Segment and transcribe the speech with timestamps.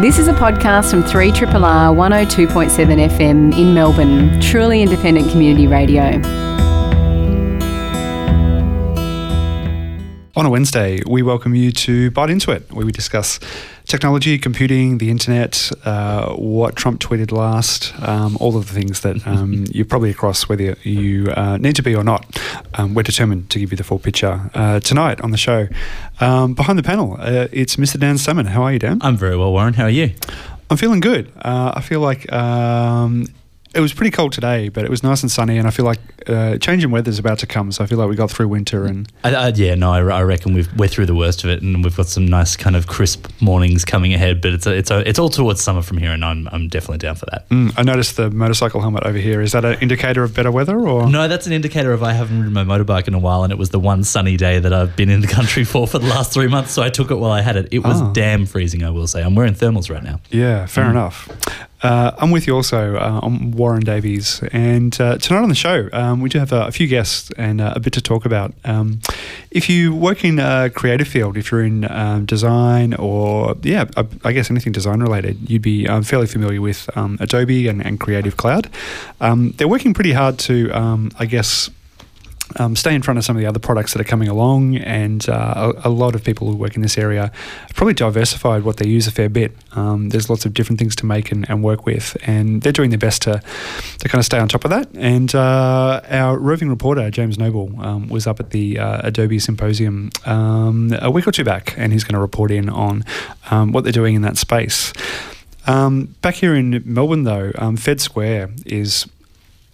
[0.00, 1.50] This is a podcast from 3RRR
[1.92, 6.02] 102.7 FM in Melbourne, truly independent community radio.
[10.36, 13.40] On a Wednesday, we welcome you to Byte Into It, where we discuss
[13.88, 19.26] technology, computing, the internet, uh, what Trump tweeted last, um, all of the things that
[19.26, 22.38] um, you're probably across, whether you uh, need to be or not.
[22.74, 24.50] Um, we're determined to give you the full picture.
[24.54, 25.68] Uh, tonight on the show,
[26.20, 27.98] um, behind the panel, uh, it's Mr.
[27.98, 28.46] Dan Salmon.
[28.46, 28.98] How are you, Dan?
[29.00, 29.74] I'm very well, Warren.
[29.74, 30.12] How are you?
[30.70, 31.32] I'm feeling good.
[31.40, 33.26] Uh, I feel like um,
[33.74, 35.98] it was pretty cold today, but it was nice and sunny, and I feel like
[36.26, 37.70] uh, change in weather is about to come.
[37.70, 40.22] So I feel like we got through winter, and I, I, yeah, no, I, I
[40.22, 42.86] reckon we've, we're through the worst of it, and we've got some nice kind of
[42.86, 44.40] crisp mornings coming ahead.
[44.40, 46.98] But it's a, it's a, it's all towards summer from here, and I'm I'm definitely
[46.98, 47.48] down for that.
[47.50, 49.40] Mm, I noticed the motorcycle helmet over here.
[49.42, 51.28] Is that an indicator of better weather, or no?
[51.28, 53.70] That's an indicator of I haven't ridden my motorbike in a while, and it was
[53.70, 56.48] the one sunny day that I've been in the country for for the last three
[56.48, 56.72] months.
[56.72, 57.68] So I took it while I had it.
[57.70, 58.12] It was oh.
[58.12, 59.22] damn freezing, I will say.
[59.22, 60.20] I'm wearing thermals right now.
[60.30, 60.90] Yeah, fair mm.
[60.90, 61.28] enough.
[61.80, 62.96] Uh, I'm with you also.
[62.96, 66.66] Uh, I'm Warren Davies, and uh, tonight on the show um, we do have a,
[66.66, 68.52] a few guests and uh, a bit to talk about.
[68.64, 69.00] Um,
[69.52, 74.06] if you work in a creative field, if you're in um, design or yeah, I,
[74.24, 78.00] I, guess anything design related, you'd be um, fairly familiar with um, Adobe and, and,
[78.00, 78.68] Creative Cloud.
[79.20, 80.70] Um, they're working pretty hard to,
[81.18, 81.70] I guess,
[82.56, 84.76] um, stay in front of some of the other products that are coming along.
[84.76, 87.30] And uh, a, a, lot of people who work in this area
[87.74, 89.54] probably diversified what they use a fair bit.
[89.72, 92.90] Um, there's lots of different things to make and, and, work with, and they're doing
[92.90, 93.42] their best to,
[93.98, 94.88] to kind of stay on top of that.
[94.94, 100.10] And uh, our roving reporter, James Noble, um, was up at the uh, Adobe Symposium
[100.24, 103.04] um, a week or two back, and he's going to report in on
[103.50, 104.92] um, what they're doing in that space.
[105.66, 109.06] Um, back here in Melbourne, though, Fed Square is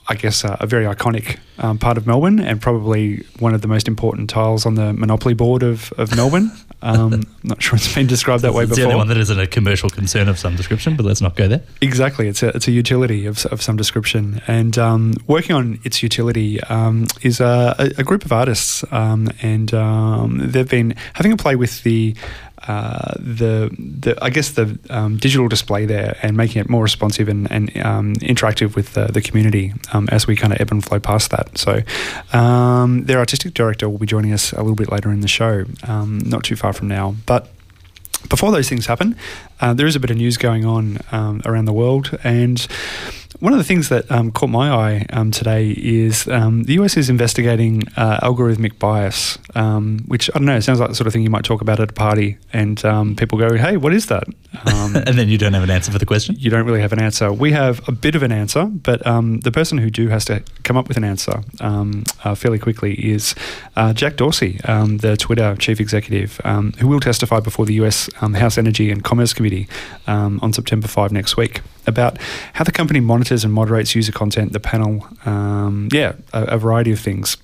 [0.07, 3.69] I guess, uh, a very iconic um, part of Melbourne and probably one of the
[3.69, 6.51] most important tiles on the Monopoly board of, of Melbourne.
[6.83, 8.83] Um, I'm not sure it's been described that way it's before.
[8.83, 11.49] the only one that isn't a commercial concern of some description, but let's not go
[11.49, 11.63] there.
[11.81, 12.29] Exactly.
[12.29, 14.43] It's a, it's a utility of, of some description.
[14.47, 19.73] And um, working on its utility um, is a, a, group of artists, um, and
[19.73, 22.15] um, they've been having a play with the
[22.67, 27.29] uh, the the I guess the um, digital display there and making it more responsive
[27.29, 30.85] and, and um, interactive with the, the community um, as we kind of ebb and
[30.85, 31.59] flow past that.
[31.59, 31.83] So
[32.33, 35.65] um, their artistic director will be joining us a little bit later in the show,
[35.87, 37.51] um, not too far from now, but
[38.29, 39.17] before those things happen,
[39.61, 42.19] uh, there is a bit of news going on um, around the world.
[42.25, 42.67] And
[43.45, 46.97] one of the things that um, caught my eye um, today is um, the US
[46.97, 51.13] is investigating uh, algorithmic bias, um, which I don't know, sounds like the sort of
[51.13, 54.07] thing you might talk about at a party, and um, people go, hey, what is
[54.07, 54.25] that?
[54.65, 56.37] and then you don't have an answer for the question?
[56.39, 57.35] You don't really have an answer.
[57.35, 60.79] We have a bit of an answer, but the person who do has to come
[60.79, 63.35] up with an answer uh, fairly quickly is
[63.77, 66.41] uh, Jack Dorsey, the Twitter chief executive,
[66.79, 69.69] who will testify before the US House Energy and Commerce Committee
[70.07, 72.19] on September 5 next week about
[72.55, 76.93] how the company monitors and moderates user content, the panel, um, yeah, a, a, variety
[76.93, 77.37] of things.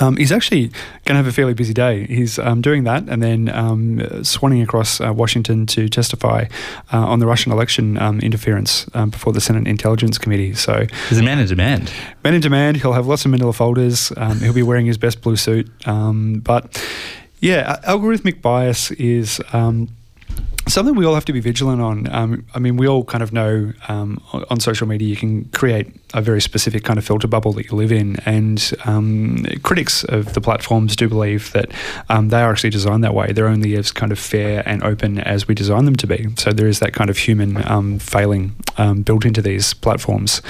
[0.00, 0.68] Um, he's actually
[1.04, 2.06] going to have a fairly busy day.
[2.06, 6.46] He's um, doing that and then um, swanning across uh, Washington to testify
[6.92, 10.54] uh, on the Russian election um, interference um, before the Senate Intelligence Committee.
[10.54, 11.92] So he's a man in demand.
[12.24, 12.78] Man in demand.
[12.78, 14.10] He'll have lots of manila folders.
[14.16, 15.70] Um, he'll be wearing his best blue suit.
[15.84, 16.82] but
[17.40, 19.40] yeah, algorithmic bias is
[20.66, 22.12] something we all have to be vigilant on.
[22.12, 25.88] Um, I mean, we all kind of know um, on social media you can create
[26.14, 30.34] a very specific kind of filter bubble that you live in, and um, critics of
[30.34, 31.70] the platforms do believe that
[32.08, 33.32] um, they are actually designed that way.
[33.32, 36.28] They're only as kind of fair and open as we design them to be.
[36.36, 40.40] So there is that kind of human um, failing um, built into these platforms.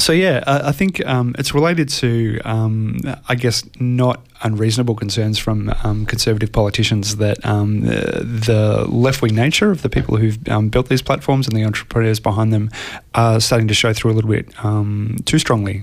[0.00, 5.38] So yeah, I, I think um, it's related to, um, I guess, not unreasonable concerns
[5.38, 10.38] from um, conservative politicians that um, the, the left wing nature of the people who've
[10.48, 12.70] um, built these platforms and the entrepreneurs behind them
[13.14, 15.82] are starting to show through a little bit um, too strongly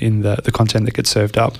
[0.00, 1.56] in the, the content that gets served up.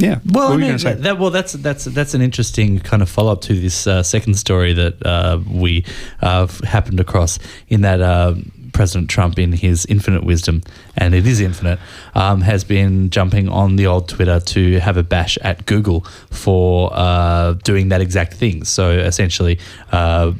[0.00, 0.20] yeah.
[0.32, 3.60] Well, I mean, that, well, that's that's that's an interesting kind of follow up to
[3.60, 5.84] this uh, second story that uh, we
[6.22, 7.38] uh, happened across
[7.68, 8.34] in that uh,
[8.72, 10.62] President Trump, in his infinite wisdom,
[10.96, 11.78] and it is infinite,
[12.14, 16.00] um, has been jumping on the old Twitter to have a bash at Google
[16.30, 18.64] for uh, doing that exact thing.
[18.64, 19.58] So essentially,
[19.92, 20.32] uh,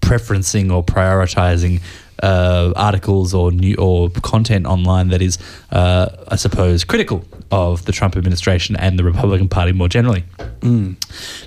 [0.00, 1.80] preferencing or prioritizing
[2.22, 5.38] uh, articles or new or content online that is,
[5.70, 10.24] uh, I suppose, critical of the Trump administration and the Republican Party more generally.
[10.60, 10.96] Mm.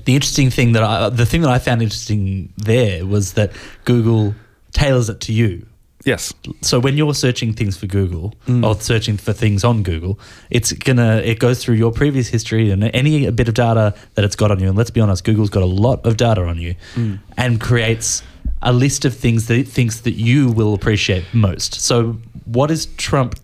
[0.06, 3.51] The interesting thing that I, the thing that I found interesting there was that
[3.85, 4.35] Google
[4.71, 5.65] tailors it to you
[6.05, 6.33] Yes.
[6.61, 8.65] So when you're searching things for Google Mm.
[8.65, 10.17] or searching for things on Google,
[10.49, 14.35] it's gonna it goes through your previous history and any bit of data that it's
[14.35, 14.69] got on you.
[14.69, 17.19] And let's be honest, Google's got a lot of data on you, Mm.
[17.37, 18.23] and creates
[18.61, 21.75] a list of things that it thinks that you will appreciate most.
[21.81, 23.35] So what is Trump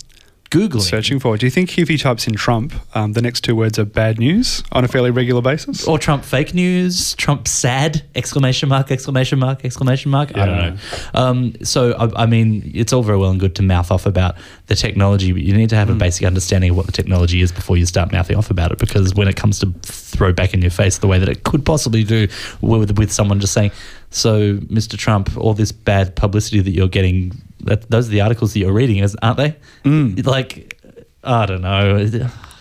[0.55, 0.81] googling?
[0.81, 1.37] Searching for.
[1.37, 4.19] Do you think if he types in Trump, um, the next two words are bad
[4.19, 5.87] news on a fairly regular basis?
[5.87, 10.35] or Trump fake news, Trump sad exclamation mark exclamation mark exclamation mark.
[10.37, 10.77] I don't know.
[11.13, 14.35] Um, so I, I mean, it's all very well and good to mouth off about
[14.67, 17.51] the technology, but you need to have a basic understanding of what the technology is
[17.51, 18.77] before you start mouthing off about it.
[18.79, 21.65] Because when it comes to throw back in your face the way that it could
[21.65, 22.27] possibly do
[22.61, 23.71] with, with someone just saying,
[24.09, 24.97] "So, Mr.
[24.97, 27.33] Trump, all this bad publicity that you're getting,
[27.65, 30.81] that, those are the articles that you're reading, aren't they?" Like,
[31.23, 32.07] I don't know.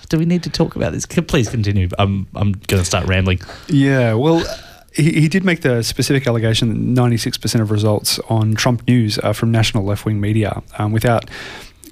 [0.09, 1.07] Do we need to talk about this?
[1.07, 1.89] Please continue.
[1.99, 3.41] I'm I'm going to start rambling.
[3.69, 4.45] Yeah, well,
[4.93, 9.35] he, he did make the specific allegation that 96% of results on Trump news are
[9.35, 10.63] from national left wing media.
[10.79, 11.29] Um, without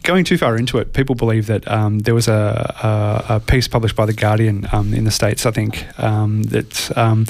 [0.03, 3.69] going too far into it, people believe that um, there was a, a, a piece
[3.69, 7.27] published by The Guardian um, in the States, I think, um, that um,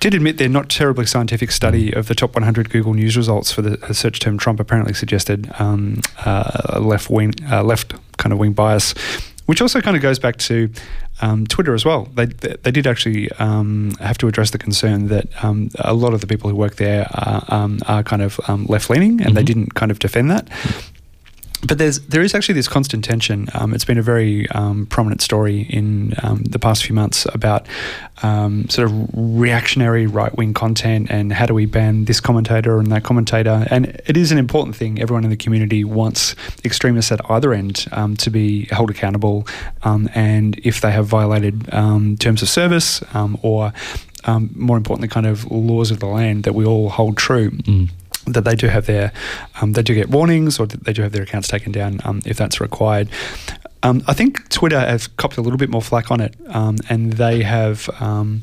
[0.00, 3.62] did admit their not terribly scientific study of the top 100 Google News results for
[3.62, 8.52] the search term Trump apparently suggested um, uh, left wing, uh, left kind of wing
[8.52, 8.94] bias,
[9.46, 10.70] which also kind of goes back to
[11.20, 12.04] um, Twitter as well.
[12.14, 16.20] They, they did actually um, have to address the concern that um, a lot of
[16.20, 19.42] the people who work there are, um, are kind of um, left leaning, and they
[19.42, 19.46] Mhm.
[19.46, 20.48] didn't kind of defend that.
[21.66, 23.48] But there's there is actually this constant tension.
[23.54, 27.66] Um, it's been a very um, prominent story in um, the past few months about
[28.22, 32.92] um, sort of reactionary right wing content and how do we ban this commentator and
[32.92, 33.66] that commentator.
[33.70, 35.00] And it is an important thing.
[35.00, 39.46] Everyone in the community wants extremists at either end um, to be held accountable,
[39.82, 41.66] um, and if they have violated
[42.18, 43.02] terms of service
[43.42, 43.72] or
[44.54, 47.88] more importantly, kind of laws of the land that we all hold true Mm.
[48.32, 49.12] That they do have their
[49.60, 52.36] um, they do get warnings or they do have their accounts taken down um, if
[52.36, 53.08] that's required.
[53.84, 57.12] Um, I think Twitter has copped a little bit more flack on it, um, and
[57.12, 57.88] they have.
[58.00, 58.42] Um,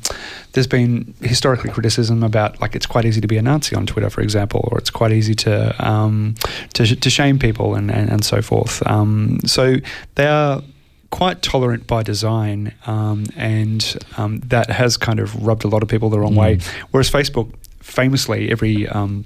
[0.54, 4.10] there's been historically criticism about like it's quite easy to be a Nazi on Twitter,
[4.10, 6.36] for example, or it's quite easy to um,
[6.74, 8.82] to, to shame people and, and, and so forth.
[8.88, 9.76] Um, so
[10.16, 10.64] they are
[11.10, 15.90] quite tolerant by design, um, and um, that has kind of rubbed a lot of
[15.90, 16.38] people the wrong Mm.
[16.40, 16.60] way.
[16.92, 19.26] Whereas Facebook, famously, every um,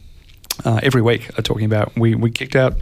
[0.65, 2.75] uh, every week are talking about we, we kicked out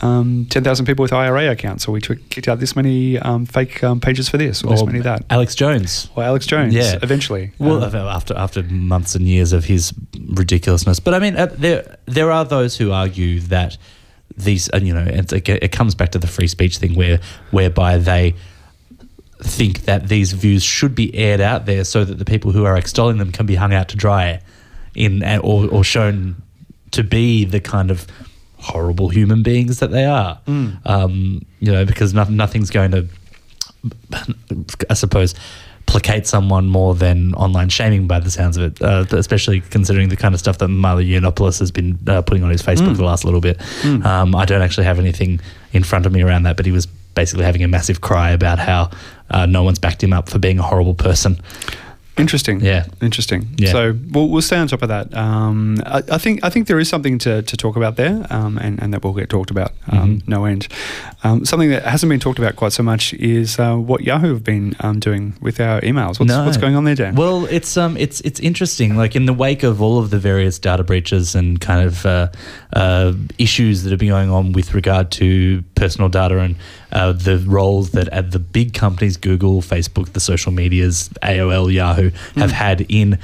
[0.00, 3.82] um, 10,000 people with IRA accounts, or we took, kicked out this many um, fake
[3.82, 5.24] um, pages for this, or this many that.
[5.28, 6.08] Alex Jones.
[6.16, 6.98] Or Alex Jones, Yeah.
[7.02, 7.52] eventually.
[7.58, 9.92] Well, Um, after after months and years of his
[10.34, 13.76] ridiculousness, but I mean, uh, there there are those who argue that
[14.36, 17.18] these, uh, you know, it, it comes back to the free speech thing, where
[17.50, 18.34] whereby they
[19.40, 22.76] think that these views should be aired out there so that the people who are
[22.76, 24.40] extolling them can be hung out to dry,
[24.94, 26.36] in or or shown
[26.92, 28.06] to be the kind of
[28.58, 30.40] horrible human beings that they are.
[30.46, 30.84] Mm.
[30.86, 33.06] Um, you know, because no, nothing's going to
[34.90, 35.34] I suppose,
[35.86, 40.16] placate someone more than online shaming by the sounds of it, uh, especially considering the
[40.16, 42.96] kind of stuff that Milo Yiannopoulos has been uh, putting on his Facebook Mm.
[42.96, 43.58] the last little bit.
[43.82, 44.04] Mm.
[44.04, 45.40] Um, I don't actually have anything
[45.72, 48.58] in front of me around that, but he was basically having a massive cry about
[48.58, 48.90] how
[49.30, 51.40] uh, no one's backed him up for being a horrible person.
[52.18, 52.60] Interesting.
[52.60, 52.86] Yeah.
[53.00, 53.48] Interesting.
[53.56, 53.72] Yeah.
[53.72, 55.14] So we'll, we'll stay on top of that.
[55.14, 58.58] Um, I, I think I think there is something to, to talk about there, um,
[58.58, 60.28] and, and that will get talked about um, Mhm.
[60.28, 60.68] no end.
[61.24, 64.44] Um, something that hasn't been talked about quite so much is uh, what Yahoo have
[64.44, 66.18] been um, doing with our emails.
[66.20, 66.44] What's, No.
[66.44, 67.14] what's going on there, Dan?
[67.14, 68.96] Well, it's um, it's it's interesting.
[68.96, 72.28] Like in the wake of all of the various data breaches and kind of uh,
[72.72, 76.54] uh, issues that have been going on with regard to personal data and
[76.92, 82.10] uh, the roles that uh, the big companies, Google, Facebook, the social medias, AOL, Yahoo,
[82.36, 83.18] have had in,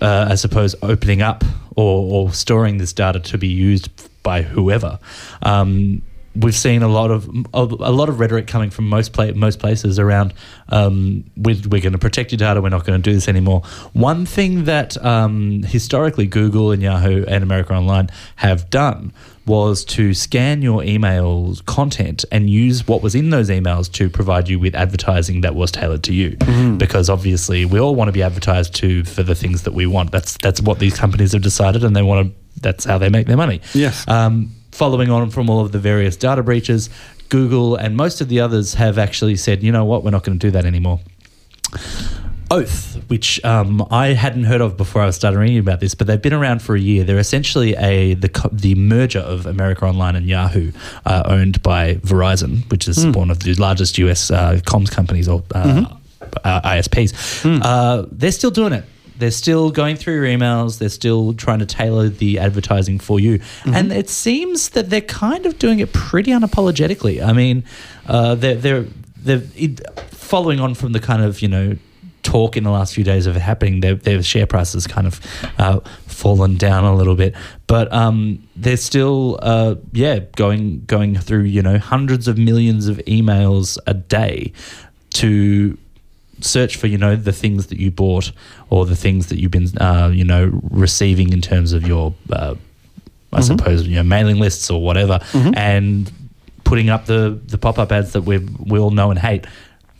[0.00, 1.44] uh, I suppose, opening up
[1.76, 3.90] or, or storing this data to be used
[4.22, 4.98] by whoever.
[5.42, 6.02] Um,
[6.38, 9.98] we've seen a lot of a lot of rhetoric coming from most pla- most places
[9.98, 10.34] around
[10.68, 12.60] um, we're, we're going to protect your data.
[12.60, 13.62] We're not going to do this anymore.
[13.92, 19.12] One thing that um, historically Google and Yahoo and America Online have done
[19.46, 24.48] was to scan your email content and use what was in those emails to provide
[24.48, 26.36] you with advertising that was tailored to you.
[26.76, 30.10] Because obviously we all want to be advertised to for the things that we want.
[30.12, 32.60] That's that's what these companies have decided, and they want to.
[32.60, 33.60] That's how they make their money.
[33.74, 34.08] Yes.
[34.08, 36.90] Um, following on from all of the various data breaches,
[37.28, 40.38] Google and most of the others have actually said, you know what, we're not going
[40.38, 41.00] to do that anymore.
[42.50, 46.20] Oath, which um, I hadn't heard of before I started reading about this, but they've
[46.22, 47.02] been around for a year.
[47.04, 50.72] They're essentially a the the merger of America Online and Yahoo,
[51.04, 55.42] uh, owned by Verizon, which is one of the largest US uh, comms companies or
[55.54, 55.84] uh,
[56.44, 57.12] uh, ISPs.
[57.62, 58.84] Uh, they're still doing it.
[59.18, 60.78] They're still going through your emails.
[60.78, 63.40] They're still trying to tailor the advertising for you.
[63.64, 67.24] And it seems that they're kind of doing it pretty unapologetically.
[67.26, 67.64] I mean,
[68.06, 68.84] uh, they're, they're,
[69.16, 71.76] they're it, following on from the kind of, you know,
[72.36, 75.06] talk in the last few days of it happening, their, their share price has kind
[75.06, 75.20] of
[75.58, 77.34] uh, fallen down a little bit.
[77.66, 82.98] But um, they're still, uh, yeah, going going through you know hundreds of millions of
[83.06, 84.52] emails a day
[85.14, 85.78] to
[86.40, 88.30] search for you know the things that you bought
[88.68, 92.54] or the things that you've been uh, you know receiving in terms of your uh,
[93.32, 95.20] I suppose you know mailing lists or whatever
[95.56, 96.12] and
[96.64, 98.38] putting up the the pop-up ads that we
[98.72, 99.46] we all know and hate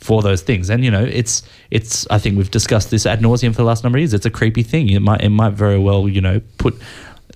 [0.07, 0.71] for those things.
[0.71, 3.83] And you know it's it's I think we've discussed this ad nauseum for the last
[3.83, 4.15] number of years.
[4.15, 4.89] It's a creepy thing.
[4.91, 6.81] It might it might very well you know put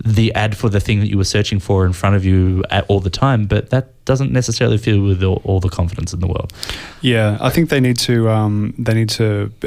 [0.05, 3.01] the ad for the thing that you were searching for in front of you all
[3.01, 6.49] the time but that doesn't necessarily feel with all, all the confidence in the world
[7.15, 8.55] Yeah, I think they need to um,
[8.87, 9.27] they need to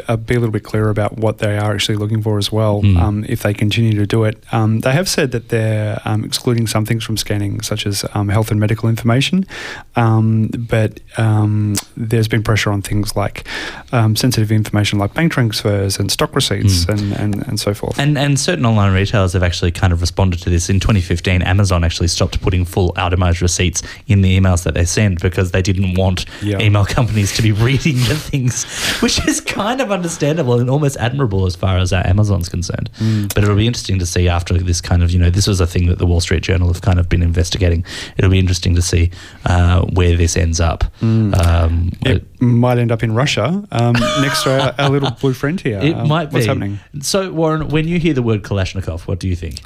[0.10, 2.76] uh, be a little bit clearer about what they are actually looking for as well.
[2.82, 2.98] Mm.
[3.04, 6.68] Um, if they continue to do it, um, they have said that they're um, excluding
[6.68, 9.38] some things from scanning, such as um, health and medical information.
[9.96, 11.76] Um, but um,
[12.10, 13.38] there's been pressure on things like
[13.92, 16.90] um, sensitive information, like bank transfers and stock receipts, Mm.
[16.94, 17.98] and, and and so forth.
[18.00, 20.70] And and certain online retailers have actually kind of responded to this.
[20.70, 25.20] In 2015, Amazon actually stopped putting full itemized receipts in the emails that they send
[25.20, 26.60] because they didn't want Yeah.
[26.60, 28.66] email companies to be reading the things,
[29.02, 32.90] which is kind of understandable and almost admirable as far as uh, Amazon's concerned.
[33.00, 33.34] Mm.
[33.34, 35.68] But it'll be interesting to see after this kind of, you know, this was a
[35.68, 37.86] thing that the Wall Street Journal have kind of been investigating.
[38.18, 39.12] It'll be interesting to see
[39.46, 40.84] uh, where this ends up.
[41.02, 41.38] Mm.
[41.46, 45.60] Um, it might end up in Russia um, next to our, our little blue friend
[45.60, 45.80] here.
[45.80, 46.36] it Um, might be.
[46.36, 46.80] What's happening?
[47.02, 49.62] So, Warren, when you hear the word Kalashnikov, what do you think?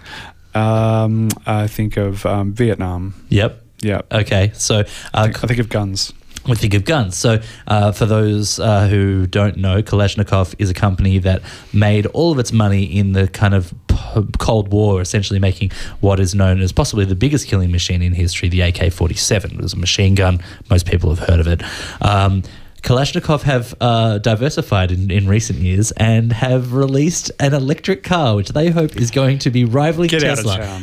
[0.55, 3.13] Um, I think of um, Vietnam.
[3.29, 3.61] Yep.
[3.81, 4.01] Yeah.
[4.11, 4.51] Okay.
[4.55, 6.13] So, I uh, think, I think of guns.
[6.47, 7.17] we think of guns.
[7.17, 11.41] So, uh, for those uh, who don't know, Kalashnikov is a company that
[11.73, 16.19] made all of its money in the kind of p- Cold War, essentially making what
[16.19, 19.51] is known as possibly the biggest killing machine in history, the AK 47.
[19.51, 20.39] It was a machine gun.
[20.69, 21.61] Most people have heard of it.
[22.01, 22.43] Um,
[22.81, 28.49] Kalashnikov have uh, diversified in, in recent years and have released an electric car, which
[28.49, 30.81] they hope is going to be rivaling Get Tesla.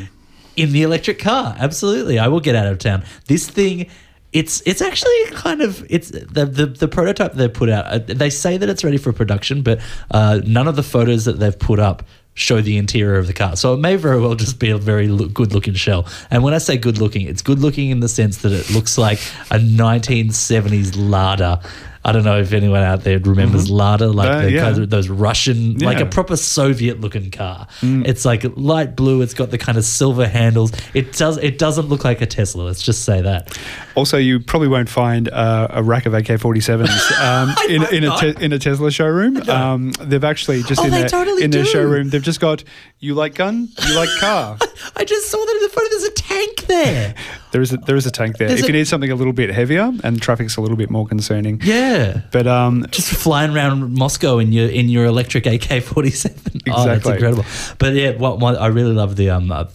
[0.56, 1.54] In the electric car.
[1.58, 3.04] Absolutely, I will get out of town.
[3.26, 3.88] This thing.
[4.32, 7.84] It's it's actually kind of it's the the, the prototype they put out.
[7.86, 9.80] uh, They say that it's ready for production, but
[10.10, 12.02] uh, none of the photos that they've put up
[12.34, 13.54] show the interior of the car.
[13.54, 16.08] So it may very well just be a very look, good looking shell.
[16.32, 18.98] And when I say good looking, it's good looking in the sense that it looks
[18.98, 19.18] like
[19.52, 21.60] a 1970s Lada.
[22.06, 24.60] I don't know if anyone out there remembers Lada, like Uh, the, yeah.
[24.62, 27.66] kind of those Russian, like a proper Soviet looking car.
[27.82, 29.22] It's like light blue.
[29.22, 30.72] It's got the kind of silver handles.
[30.92, 31.38] It does.
[31.38, 32.62] It doesn't look like a Tesla.
[32.64, 33.56] Let's just say that.
[33.94, 38.44] Also, you probably won't find uh, a rack of AK-47s um, in, in, a te-
[38.44, 39.36] in a Tesla showroom.
[39.48, 42.10] Um, they've actually just Oh, in their totally in their showroom.
[42.10, 42.64] They've just got
[42.98, 44.58] you like gun, you like car.
[44.96, 45.88] I just saw that in the photo.
[45.90, 47.14] There's a tank there.
[47.54, 48.48] there is a, there is a tank there.
[48.48, 50.90] There's if a- you need something a little bit heavier and traffic's a little bit
[50.90, 52.22] more concerning, Yeah.
[52.32, 56.40] but um, Just flying around Moscow in your in your electric AK forty seven.
[56.66, 57.12] Oh, that's Exactly.
[57.12, 57.44] incredible.
[57.78, 59.66] But yeah, what, what I really love the um uh,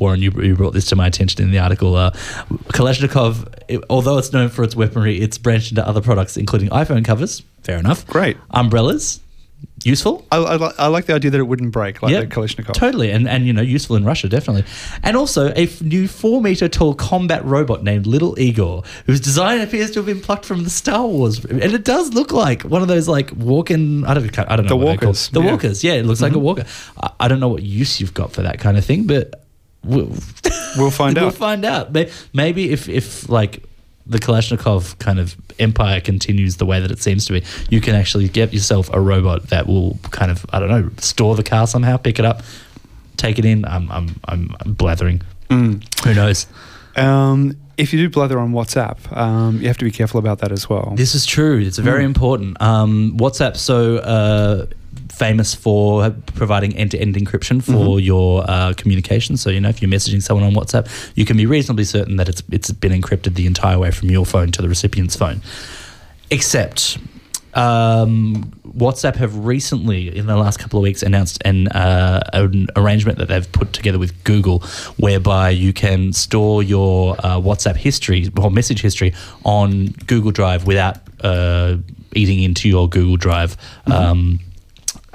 [0.00, 1.96] Warren, you, you brought this to my attention in the article.
[1.96, 2.12] Uh,
[2.72, 7.04] Kalashnikov, it- although it's known for its weaponry, it's branched into other products, including iPhone
[7.04, 7.42] covers.
[7.62, 8.06] Fair enough.
[8.06, 8.36] Great.
[8.52, 9.20] Umbrellas,
[9.84, 10.26] useful.
[10.32, 12.74] I, I, li- I like the idea that it wouldn't break like Yep, the Kalashnikov.
[12.74, 14.64] Totally, and and you know, useful in Russia, definitely.
[15.02, 19.60] And also a f- new four meter tall combat robot named Little Igor, whose design
[19.60, 22.82] appears to have been plucked from the Star Wars, and it does look like one
[22.82, 24.04] of those like walking.
[24.06, 25.50] I don't, I don't know The walkers, The yeah.
[25.50, 26.44] walkers, yeah, it looks like a mm-hmm.
[26.44, 26.64] walker.
[27.02, 29.44] I, I don't know what use you've got for that kind of thing, but
[29.84, 30.12] we'll,
[30.76, 31.22] We'll find out.
[31.22, 31.92] we'll find out.
[31.92, 33.64] May- Maybe if if like
[34.08, 37.94] the Kalashnikov kind of empire continues the way that it seems to be, you can
[37.94, 41.66] actually get yourself a robot that will kind of I don't know store the car
[41.66, 42.42] somehow, pick it up,
[43.16, 43.64] take it in.
[43.64, 45.22] I'm I'm I'm, I'm blathering.
[45.50, 46.04] Mm.
[46.04, 46.46] Who knows?
[46.96, 50.50] Um, if you do blather on WhatsApp, um, you have to be careful about that
[50.50, 50.94] as well.
[50.96, 51.58] This is true.
[51.60, 52.60] It's very important.
[52.60, 54.66] Um, WhatsApp so uh,
[55.18, 59.36] famous for providing end-to-end encryption for your uh, communication.
[59.36, 62.28] So you know, if you're messaging someone on WhatsApp, you can be reasonably certain that
[62.28, 65.42] it's it's been encrypted the entire way from your phone to the recipient's phone.
[66.30, 66.98] Except.
[67.54, 73.18] Um, WhatsApp have recently, in the last couple of weeks, announced an, uh, an arrangement
[73.18, 74.60] that they've put together with Google,
[74.98, 79.12] whereby you can store your uh, WhatsApp history or message history
[79.44, 81.78] on Google Drive without uh,
[82.14, 83.56] eating into your Google Drive.
[83.86, 84.38] Um,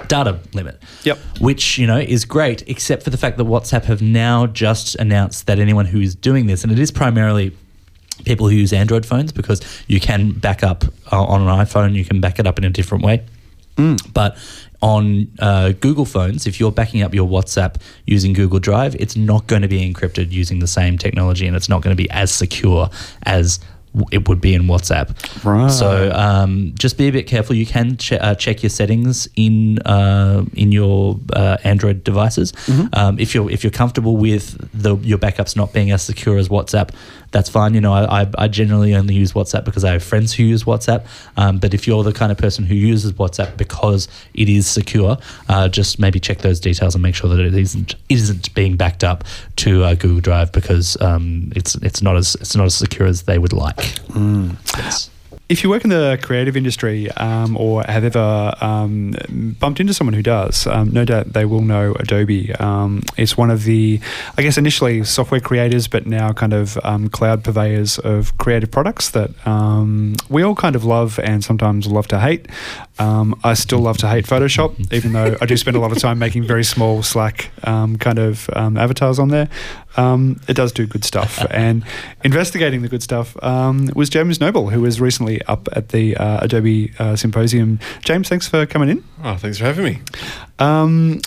[0.08, 1.18] Data limit, Yep.
[1.40, 5.46] which you know is great, except for the fact that WhatsApp have now just announced
[5.46, 7.52] that anyone who is doing this, and it is primarily
[8.24, 12.04] people who use Android phones because you can back up uh, on an iPhone, you
[12.04, 13.24] can back it up in a different way.
[14.12, 14.36] But
[14.80, 17.74] on uh, Google phones, if you're backing up your WhatsApp
[18.06, 21.68] using Google Drive, it's not going to be encrypted using the same technology and it's
[21.68, 22.88] not going to be as secure
[23.24, 23.58] as
[24.10, 25.14] it would be in WhatsApp.
[25.44, 25.70] Right.
[25.70, 27.54] So um, just be a bit careful.
[27.54, 32.52] You can che- uh, check your settings in uh, in your uh, Android devices.
[32.52, 32.86] Mm-hmm.
[32.92, 36.48] Um, if you're if you're comfortable with the your backups not being as secure as
[36.48, 36.90] WhatsApp,
[37.34, 37.74] that's fine.
[37.74, 40.64] You know, I, I, I generally only use WhatsApp because I have friends who use
[40.64, 41.04] WhatsApp.
[41.36, 45.18] Um, but if you're the kind of person who uses WhatsApp because it is secure,
[45.48, 49.04] uh, just maybe check those details and make sure that it isn't isn't being backed
[49.04, 49.24] up
[49.56, 53.22] to uh, Google Drive because um, it's it's not as it's not as secure as
[53.22, 53.83] they would like.
[54.76, 55.10] Yes.
[55.46, 59.14] If you work in the creative industry um, or have ever um,
[59.60, 62.54] bumped into someone who does, um, no doubt they will know Adobe.
[62.54, 64.00] Um, it's one of the,
[64.38, 69.10] I guess, initially software creators, but now kind of um, cloud purveyors of creative products
[69.10, 72.48] that um, we all kind of love and sometimes love to hate.
[72.98, 76.18] I still love to hate Photoshop, even though I do spend a lot of time
[76.18, 79.50] making very small Slack kind of avatars on there.
[79.96, 81.44] Um, it does do good stuff.
[81.50, 81.84] and
[82.24, 86.44] investigating the good stuff um, was James Noble, who was recently up at the uh,
[86.44, 87.78] Adobe uh, Symposium.
[88.04, 89.04] James, thanks for coming in.
[89.22, 90.00] Oh, thanks for having me.
[90.58, 91.20] Um,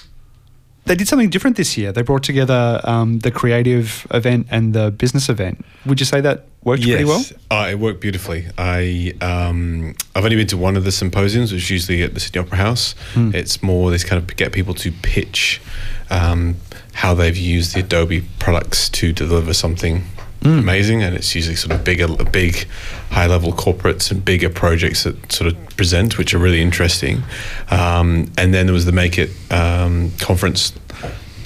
[0.88, 1.91] they did something different this year.
[1.91, 5.65] They brought together um, the creative event and the business event.
[5.86, 7.24] Would you say that worked yes, pretty well?
[7.51, 8.47] Uh, it worked beautifully.
[8.57, 12.19] I um, I've only been to one of the symposiums, which is usually at the
[12.19, 12.95] Sydney Opera House.
[13.13, 13.31] Hmm.
[13.36, 15.62] It's more this kind of get people to pitch
[16.09, 16.55] um,
[17.01, 20.03] how they've used the Adobe products to deliver something
[20.43, 20.59] Hmm.
[20.59, 22.67] amazing, and it's usually sort of bigger, big,
[23.09, 27.23] high level corporates and bigger projects that sort of present, which are really interesting.
[27.71, 30.73] Um, and then there was the Make It um, conference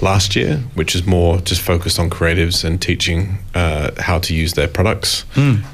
[0.02, 4.52] last year, which is more just focused on creatives and teaching uh, how to use
[4.52, 5.24] their products,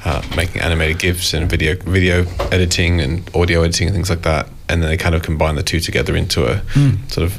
[0.04, 4.46] uh, making animated gifs and video video editing and audio editing and things like that.
[4.68, 6.62] And then they kind of combine the two together into a
[7.08, 7.32] sort of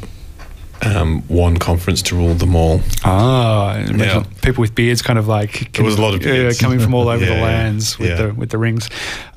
[0.82, 2.82] um, one conference to rule them all.
[3.04, 4.24] Ah, Yeah.
[4.42, 6.60] people with beards kind of like There was a lot of beards.
[6.60, 8.16] coming from all over Yeah, the lands with yeah.
[8.16, 8.90] the with the rings.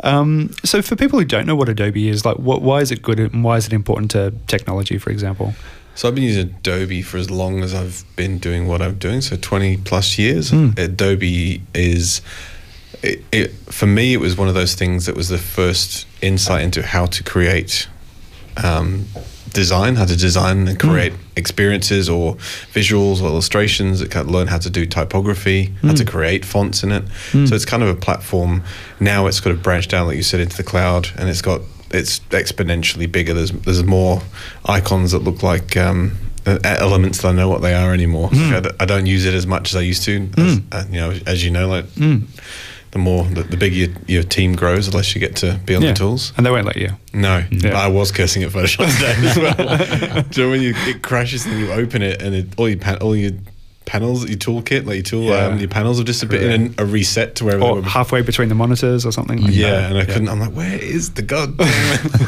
[0.04, 3.02] Um, so for people who don't know what Adobe is, like, what, why is it
[3.02, 5.54] good and why is it important to technology, for example?
[5.94, 9.20] So I've been using Adobe for as long as I've been doing what I'm doing,
[9.20, 10.50] so 20 plus years.
[10.50, 10.78] Mm.
[10.78, 12.22] Adobe is,
[13.02, 16.62] it, it, for me, it was one of those things that was the first insight
[16.62, 17.88] into how to create
[18.64, 19.04] um,
[19.52, 21.20] design, how to design and create hmm.
[21.36, 22.34] experiences or
[22.72, 24.00] visuals or illustrations.
[24.00, 26.08] It learn how to do typography, how to hmm.
[26.08, 27.04] create fonts in it.
[27.30, 27.46] Hmm.
[27.46, 28.62] So it's kind of a platform.
[29.00, 31.60] Now it's kind of branched out, like you said, into the cloud, and it's got
[31.90, 33.34] it's exponentially bigger.
[33.34, 34.22] There's there's more
[34.64, 35.76] icons that look like.
[35.76, 38.28] Um, elements that I know what they are anymore.
[38.32, 40.28] Like I don't use it as much as I used to.
[40.36, 41.84] As, uh, you know, as you know, like
[42.92, 45.74] the more the, the bigger your, your team grows, the less you get to be
[45.74, 46.32] on the tools.
[46.36, 46.90] and they won't let you.
[47.12, 47.76] No, Yeah.
[47.78, 50.22] I was cursing at Photoshop today as well.
[50.30, 52.78] Do you know when you it crashes and you open it and it, all your
[52.78, 53.32] pan, all your
[53.86, 55.46] panels, your toolkit, like your tool, Yeah.
[55.46, 57.82] um, your panels have disappeared and a reset to wherever they Or were.
[57.82, 59.40] halfway between the monitors or something.
[59.42, 59.90] Like yeah, that.
[59.90, 60.28] and I couldn't.
[60.28, 61.66] I'm like, where is the goddamn?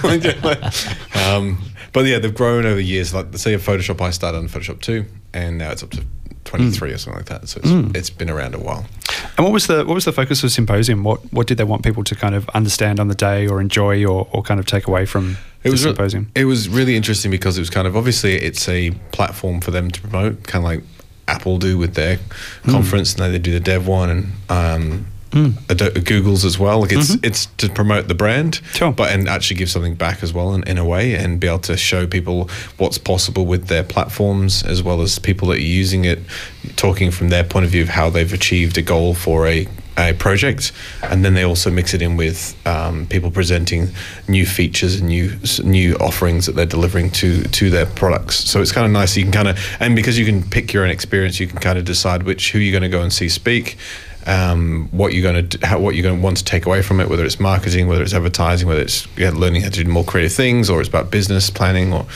[1.14, 1.58] um,
[1.92, 3.14] but yeah, they've grown over years.
[3.14, 6.04] Like, say, a Photoshop, I started on Photoshop two, and now it's up to
[6.58, 7.48] 23 or something like that.
[7.48, 8.86] So it's, it's been around a while.
[9.36, 11.02] And what was the what was the focus of symposium?
[11.04, 14.04] What what did they want people to kind of understand on the day, or enjoy,
[14.04, 16.30] or, or kind of take away from It was the re- symposium?
[16.34, 19.90] it was really interesting because it was kind of obviously it's a platform for them
[19.90, 20.82] to promote, kind of like
[21.26, 22.18] Apple do with their
[22.64, 22.70] Hmm.
[22.70, 25.06] conference, and they do the Dev one and um,
[25.68, 26.80] Ado- Google's as well.
[26.80, 28.76] Like it's it's to promote the brand, Mm-hmm.
[28.76, 28.92] Sure.
[28.92, 31.58] but and actually give something back as well in, in a way, and be able
[31.60, 36.04] to show people what's possible with their platforms, as well as people that are using
[36.04, 36.18] it,
[36.76, 39.66] talking from their point of view of how they've achieved a goal for a
[39.96, 40.72] a project,
[41.04, 43.86] and then they also mix it in with um, people presenting
[44.26, 45.30] new features and new
[45.62, 48.36] new offerings that they're delivering to to their products.
[48.50, 49.16] So it's kind of nice.
[49.16, 51.78] You can kind of and because you can pick your own experience, you can kind
[51.78, 53.76] of decide which who you're going to go and see speak.
[54.26, 57.00] Um, what you're going to how, what you're going to want to take away from
[57.00, 60.04] it, whether it's marketing, whether it's advertising, whether it's yeah, learning how to do more
[60.04, 62.06] creative things, or it's about business planning, or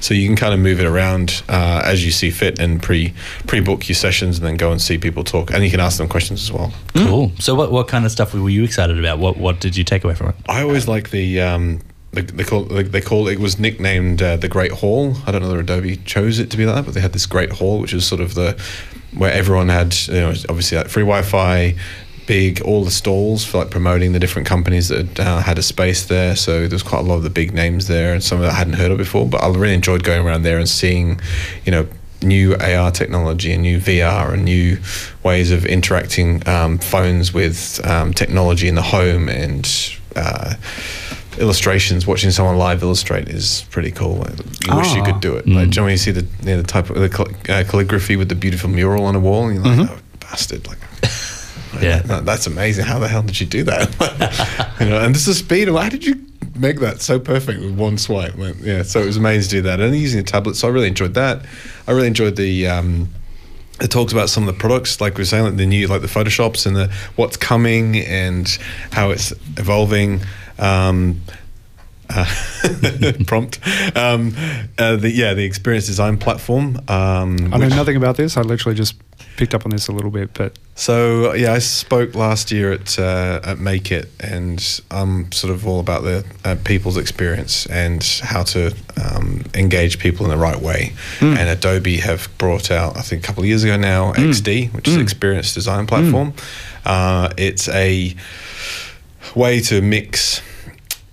[0.00, 3.12] so you can kind of move it around uh, as you see fit and pre
[3.46, 5.98] pre book your sessions and then go and see people talk, and you can ask
[5.98, 6.72] them questions as well.
[6.94, 7.32] Cool.
[7.38, 9.18] So, what, what kind of stuff were you excited about?
[9.18, 10.36] What what did you take away from it?
[10.48, 11.80] I always like the um,
[12.12, 15.14] they, they call they, they call it was nicknamed uh, the Great Hall.
[15.26, 17.26] I don't know whether Adobe chose it to be like that, but they had this
[17.26, 18.60] Great Hall, which is sort of the
[19.16, 21.74] where everyone had you know obviously like free Wi-Fi.
[22.26, 26.04] Big, all the stalls for like promoting the different companies that uh, had a space
[26.04, 26.36] there.
[26.36, 28.74] So there's quite a lot of the big names there, and some that I hadn't
[28.74, 29.26] heard of before.
[29.26, 31.22] But I really enjoyed going around there and seeing,
[31.64, 31.88] you know,
[32.22, 34.78] new AR technology and new VR and new
[35.22, 40.54] ways of interacting um, phones with um, technology in the home and uh,
[41.38, 42.06] illustrations.
[42.06, 44.16] Watching someone live illustrate is pretty cool.
[44.16, 45.46] Like, you wish you could do it.
[45.48, 47.28] Like, do you know when you see the you know, the type of the cal-
[47.48, 50.78] uh, calligraphy with the beautiful mural on a wall, and you're like, oh, bastard, like.
[51.82, 52.00] Yeah.
[52.00, 52.86] that- that's amazing.
[52.86, 54.76] How the hell did you do that?
[54.80, 55.68] you know, and this is speed.
[55.68, 56.16] How did you
[56.56, 58.36] make that so perfect with one swipe?
[58.36, 59.78] Like, yeah, so it was amazing to do that.
[59.80, 61.44] And using a tablet, so I really enjoyed that.
[61.86, 62.66] I really enjoyed the.
[62.66, 63.10] Um,
[63.80, 66.00] it talks about some of the products, like we were saying, like the new, like
[66.00, 68.48] the Photoshops and the what's coming and
[68.90, 70.20] how it's evolving.
[70.58, 71.22] Um,
[72.10, 72.24] uh,
[73.26, 73.58] prompt.
[73.96, 74.34] Um,
[74.78, 76.76] uh, the, yeah, the experience design platform.
[76.88, 78.36] Um, I know nothing about this.
[78.36, 78.94] I literally just
[79.36, 82.98] picked up on this a little bit, but so yeah, I spoke last year at
[82.98, 88.02] uh, at Make It, and I'm sort of all about the uh, people's experience and
[88.22, 90.92] how to um, engage people in the right way.
[91.20, 94.88] And Adobe have brought out, I think, a couple of years ago now, XD, which
[94.88, 96.32] is an experience design platform.
[96.84, 98.14] Uh, it's a
[99.34, 100.40] way to mix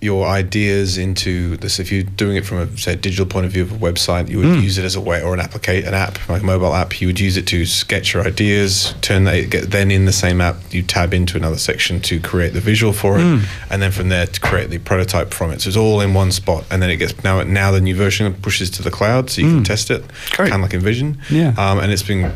[0.00, 1.78] your ideas into this.
[1.80, 4.38] If you're doing it from a say digital point of view of a website, you
[4.38, 7.00] would use it as a way or an applica- an app, like a mobile app.
[7.00, 8.94] You would use it to sketch your ideas.
[9.00, 12.52] Turn that get then in the same app, you tab into another section to create
[12.52, 13.22] the visual for it,
[13.70, 15.62] and then from there to create the prototype from it.
[15.62, 18.32] So it's all in one spot, and then it gets now now the new version
[18.34, 20.50] pushes to the cloud, so you can test it, Great.
[20.50, 21.16] kind of like InVision.
[21.30, 21.54] Yeah.
[21.56, 22.32] um, and it's been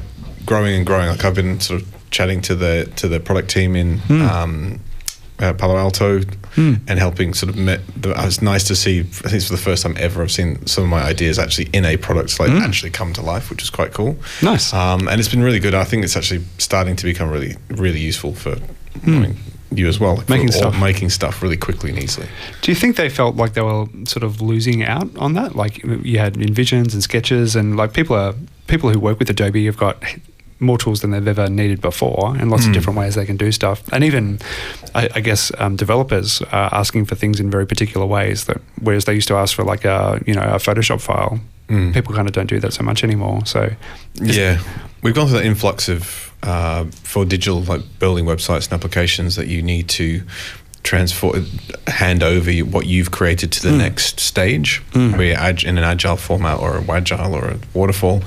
[0.46, 1.08] growing and growing.
[1.08, 4.00] Like I've been sort of chatting to the to the product team in.
[4.10, 4.80] Um,
[5.42, 6.20] uh, Palo Alto
[6.54, 6.74] Hmm.
[6.88, 9.46] and helping sort of met the, uh, it was nice to see I think it's
[9.46, 12.40] for the first time ever I've seen some of my ideas actually in a product
[12.40, 12.58] like hmm.
[12.58, 14.72] actually come to life which is quite cool Nice.
[14.74, 18.00] um, and it's been really good I think it's actually starting to become really really
[18.00, 19.16] useful for hmm.
[19.16, 19.36] I mean,
[19.72, 20.80] you as well like Making stuff.
[20.80, 22.26] making stuff really quickly and easily
[22.62, 25.54] Do you think they felt like they were sort of losing out on that?
[25.54, 28.34] Like you had InVisions and Sketches, and like people are
[28.66, 30.02] people who work with Adobe have got
[30.60, 33.50] more tools than they've ever needed before, and lots of different ways they can do
[33.50, 33.82] stuff.
[33.92, 34.38] And even,
[34.94, 38.44] I, I guess, um, developers are asking for things in very particular ways.
[38.44, 41.94] That whereas they used to ask for like a you know a Photoshop file, Mm.
[41.94, 43.46] people kind of don't do that so much anymore.
[43.46, 43.70] So
[44.14, 44.58] Yeah,
[45.02, 49.46] we've gone through that influx of uh, for digital like building websites and applications that
[49.46, 50.22] you need to
[50.82, 51.44] transfer
[51.86, 56.16] hand over what you've created to the next stage, where you're ag- in an agile
[56.16, 58.22] format or a agile or a waterfall.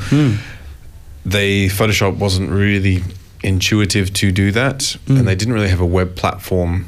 [1.25, 3.03] They Photoshop wasn't really
[3.43, 6.85] intuitive to do that, and they didn't really have a web platform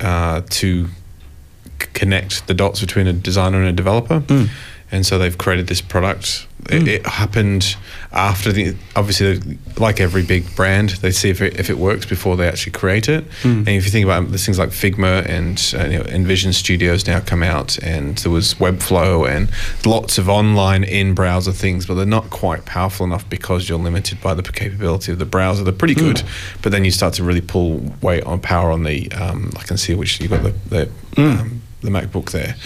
[0.00, 0.90] uh, to c-
[1.92, 4.22] connect the dots between a designer and a developer.
[4.90, 6.46] And so they've created this product.
[6.70, 7.76] It, it happened
[8.12, 12.36] after the obviously like every big brand, they see if it, if it works before
[12.36, 13.24] they actually create it.
[13.44, 16.52] And if you think about it, there's things like Figma and uh, you know, InVision
[16.52, 19.50] Studios now come out, and there was Webflow and
[19.86, 24.20] lots of online in browser things, but they're not quite powerful enough because you're limited
[24.20, 25.64] by the capability of the browser.
[25.64, 26.22] They're pretty good,
[26.62, 29.10] but then you start to really pull weight on power on the.
[29.12, 30.90] Um, I can see which you've got the the,
[31.22, 32.56] um, the MacBook there.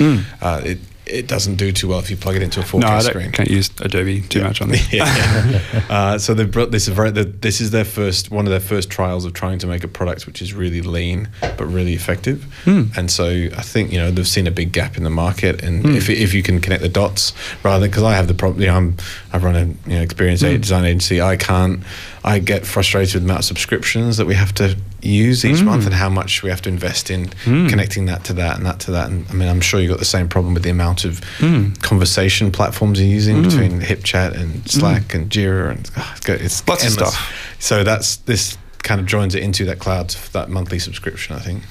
[0.41, 0.79] Uh, it
[1.13, 3.33] it doesn't do too well if you plug it into a 4K no, I screen.
[3.33, 4.93] can't use Adobe too much on this.
[4.93, 5.85] Yeah.
[5.89, 7.11] uh, so they brought this very.
[7.11, 10.27] This is their first one of their first trials of trying to make a product
[10.27, 12.45] which is really lean but really effective.
[12.65, 12.85] Hmm.
[12.97, 15.83] And so I think you know they've seen a big gap in the market, and
[15.83, 15.97] hmm.
[15.97, 18.61] if, if you can connect the dots rather than because I have the problem.
[18.61, 18.97] You know, I'm
[19.33, 21.21] I run an you know experience aid design agency.
[21.21, 21.83] I can't.
[22.25, 25.83] I get frustrated with the amount of subscriptions that we have to use each month
[25.83, 25.89] hmm.
[25.89, 27.67] and how much we have to invest in hmm.
[27.69, 29.11] connecting that to that and that to that.
[29.11, 31.73] And I mean, I'm sure you've got the same problem with the amount of hmm.
[31.75, 36.91] conversation platforms you're using between HipChat and Slack and Jira and ah, it's, Lots of
[36.91, 37.55] stuff.
[37.59, 41.37] So that's this kind of joins it into that cloud that monthly subscription.
[41.37, 41.63] I think.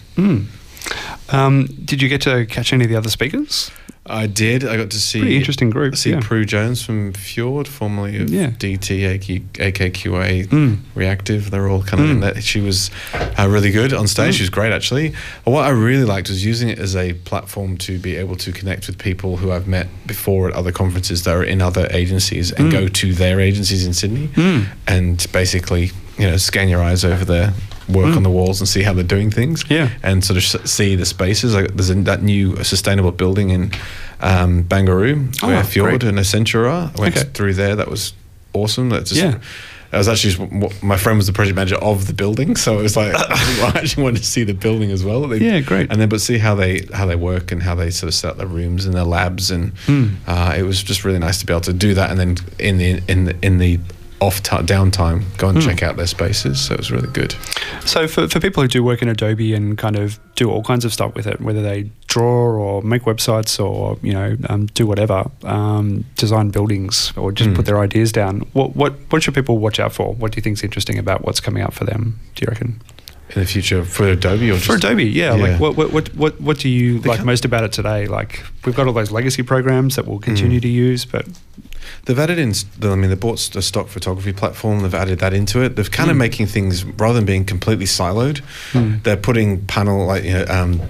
[1.29, 3.71] Um, did you get to catch any of the other speakers?
[4.03, 4.65] I did.
[4.65, 6.21] I got to see Pretty interesting group, See yeah.
[6.21, 8.47] Prue Jones from Fjord, formerly of Yeah.
[8.49, 10.77] DT, AK, AKQA, Mm.
[10.95, 11.51] Reactive.
[11.51, 12.43] They're all kind of in that.
[12.43, 14.35] She was uh, really good on stage.
[14.35, 15.13] She was great, actually.
[15.43, 18.87] What I really liked was using it as a platform to be able to connect
[18.87, 22.71] with people who I've met before at other conferences that are in other agencies and
[22.71, 24.29] go to their agencies in Sydney
[24.87, 27.53] and basically, you know, scan your eyes over their
[27.89, 29.89] work on the walls and see how they're doing things Yeah.
[30.01, 31.53] and sort of see the spaces.
[31.53, 33.71] Like there's a, that new sustainable building in
[34.21, 36.03] um, Barangaroo Oh, where Fjord great.
[36.03, 36.91] and Accenture are.
[36.95, 37.27] I went Okay.
[37.33, 37.75] through there.
[37.75, 38.13] That was
[38.53, 38.89] awesome.
[38.89, 39.39] That just, Yeah.
[39.93, 42.81] I was actually just, my friend was the project manager of the building, so it
[42.83, 45.27] was like I actually wanted to see the building as well.
[45.27, 45.91] They- Yeah, great.
[45.91, 48.31] And then but see how they how they work and how they sort of set
[48.31, 50.07] up their rooms and their labs, and Hmm.
[50.27, 52.09] uh, it was just really nice to be able to do that.
[52.09, 53.79] And then in the in the in the
[54.21, 56.61] off ti downtime, go and check out their spaces.
[56.61, 57.33] So it was really good.
[57.85, 60.85] So for, for people who do work in Adobe and kind of do all kinds
[60.85, 64.85] of stuff with it, whether they draw or make websites or you know um, do
[64.85, 67.55] whatever, um, design buildings or just Mm.
[67.55, 70.13] put their ideas down, what what what should people watch out for?
[70.13, 72.19] What do you think is interesting about what's coming out for them?
[72.35, 72.79] Do you reckon?
[73.33, 75.33] in the future for Adobe or just For Adobe, yeah.
[75.35, 75.43] Yeah.
[75.53, 78.05] Like, what, what, what, what, what do you like can't- most about it today?
[78.05, 80.63] Like, we've got all those legacy programs that we'll continue Mm.
[80.63, 81.25] to use, but
[82.05, 82.53] They've added in.
[82.83, 84.81] I mean, they bought a stock photography platform.
[84.81, 85.75] They've added that into it.
[85.75, 86.19] They've kind of Mm.
[86.19, 88.41] making things rather than being completely siloed.
[88.73, 89.03] Mm.
[89.03, 90.81] They're putting panel like you know, um,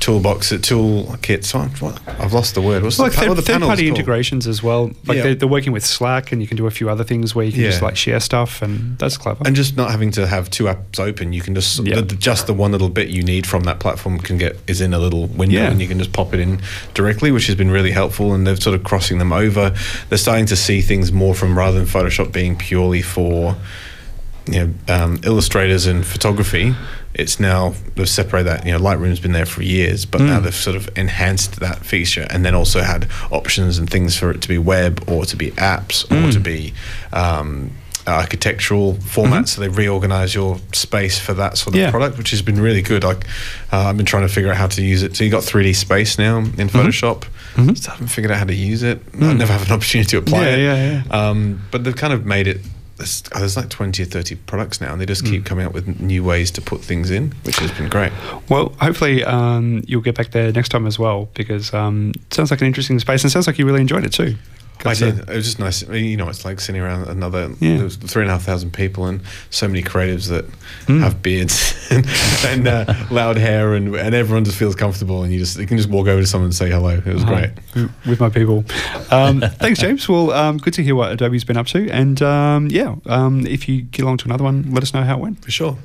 [0.00, 1.48] toolbox, tool kits.
[1.48, 1.60] So?
[1.60, 2.82] I've lost the word.
[2.82, 3.98] What's like the, third, the third party called?
[3.98, 4.86] integrations as well.
[5.06, 5.22] Like Yeah.
[5.22, 7.52] they're, they're working with Slack, and you can do a few other things where you
[7.52, 9.42] can just like share stuff, and that's clever.
[9.46, 11.96] and just not having to have two apps open, you can just Yeah.
[12.00, 14.94] the, just the one little bit you need from that platform can get is in
[14.94, 15.70] a little window, Yeah.
[15.70, 16.60] and you can just pop it in
[16.94, 18.34] directly, which has been really helpful.
[18.34, 19.74] And they're sort of crossing them over.
[20.08, 23.56] They're starting to see things more from rather than Photoshop being purely for
[24.50, 26.74] you know um, illustrators and photography.
[27.18, 28.64] It's now they've separated that.
[28.64, 30.44] You know, Lightroom's been there for years, but now Mm.
[30.44, 34.40] they've sort of enhanced that feature, and then also had options and things for it
[34.42, 36.32] to be web or to be apps or Mm.
[36.32, 36.72] to be
[37.12, 37.72] um,
[38.06, 39.44] architectural format.
[39.44, 39.48] Mhm.
[39.48, 41.90] So they reorganize your space for that sort of Yeah.
[41.90, 43.04] product, which has been really good.
[43.04, 43.26] Like
[43.72, 45.14] uh, I've been trying to figure out how to use it.
[45.16, 47.24] So you got 3D space now in Photoshop.
[47.56, 47.76] Mhm.
[47.76, 49.02] Still haven't figured out how to use it.
[49.14, 49.36] I Mm.
[49.38, 50.60] never have an opportunity to apply Yeah, it.
[50.62, 51.28] yeah, yeah.
[51.28, 52.60] Um, but they've kind of made it.
[52.98, 55.46] There's, oh, there's like 20 or 30 products now, and they just keep Mm.
[55.46, 58.12] coming up with new ways to put things in, which has been great.
[58.50, 62.50] Well, hopefully um, you'll get back there next time as well because um, it sounds
[62.50, 64.36] like an interesting space and sounds like you really enjoyed it too.
[64.84, 65.18] I did.
[65.20, 65.82] It was just nice.
[65.86, 67.76] I mean, you know, it's like sitting around another Yeah.
[67.76, 70.44] there was three and a half thousand people and so many creatives that
[70.86, 71.00] Mm.
[71.00, 72.06] have beards and,
[72.46, 75.76] and uh, loud hair, and, and everyone just feels comfortable, and you just you can
[75.76, 76.90] just walk over to someone and say hello.
[76.90, 77.46] It was Uh-huh.
[77.74, 77.88] great.
[78.06, 78.64] With my people.
[79.10, 80.08] Um, thanks, James.
[80.08, 81.88] Well, um, good to hear what Adobe's been up to.
[81.90, 85.16] And um, yeah, um, if you get along to another one, let us know how
[85.16, 85.44] it went.
[85.44, 85.76] For sure.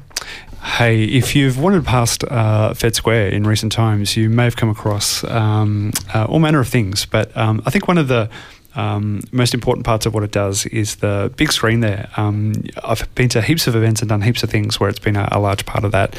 [0.61, 4.69] Hey, if you've wandered past uh, Fed Square in recent times, you may have come
[4.69, 7.05] across um, uh, all manner of things.
[7.05, 8.29] But um, I think one of the
[8.75, 12.09] um, most important parts of what it does is the big screen there.
[12.17, 15.15] Um, I've been to heaps of events and done heaps of things where it's been
[15.15, 16.17] a, a large part of that.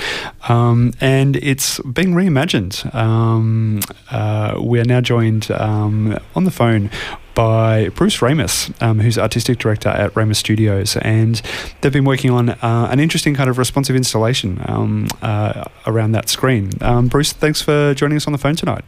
[0.49, 2.95] Um, and it's being reimagined.
[2.95, 6.91] Um, uh, we are now joined um, on the phone
[7.35, 11.43] by Bruce Ramus, um, who's artistic director at Ramus Studios, and
[11.81, 16.29] they've been working on uh, an interesting kind of responsive installation um, uh, around that
[16.29, 16.71] screen.
[16.81, 18.85] Um, Bruce, thanks for joining us on the phone tonight.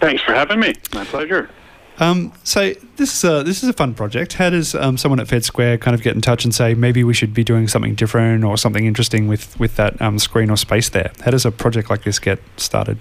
[0.00, 0.72] Thanks for having me.
[0.94, 1.50] My pleasure.
[2.00, 4.32] Um, so this is a this is a fun project.
[4.32, 7.04] How does um, someone at Fed Square kind of get in touch and say maybe
[7.04, 10.56] we should be doing something different or something interesting with with that um, screen or
[10.56, 11.12] space there?
[11.20, 12.98] How does a project like this get started?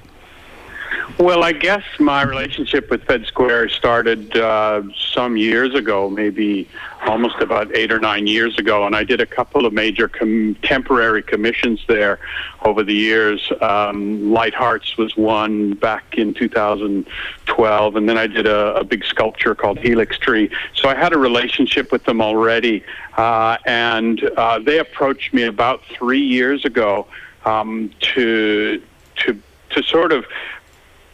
[1.17, 6.67] Well, I guess my relationship with Fed Square started uh, some years ago, maybe
[7.05, 11.21] almost about eight or nine years ago, and I did a couple of major contemporary
[11.21, 12.19] commissions there
[12.63, 13.51] over the years.
[13.59, 19.03] Um, Light Hearts was one back in 2012, and then I did a, a big
[19.03, 20.49] sculpture called Helix Tree.
[20.73, 22.83] So I had a relationship with them already,
[23.17, 27.07] uh, and uh, they approached me about three years ago
[27.45, 28.81] um, to
[29.17, 29.41] to
[29.71, 30.25] to sort of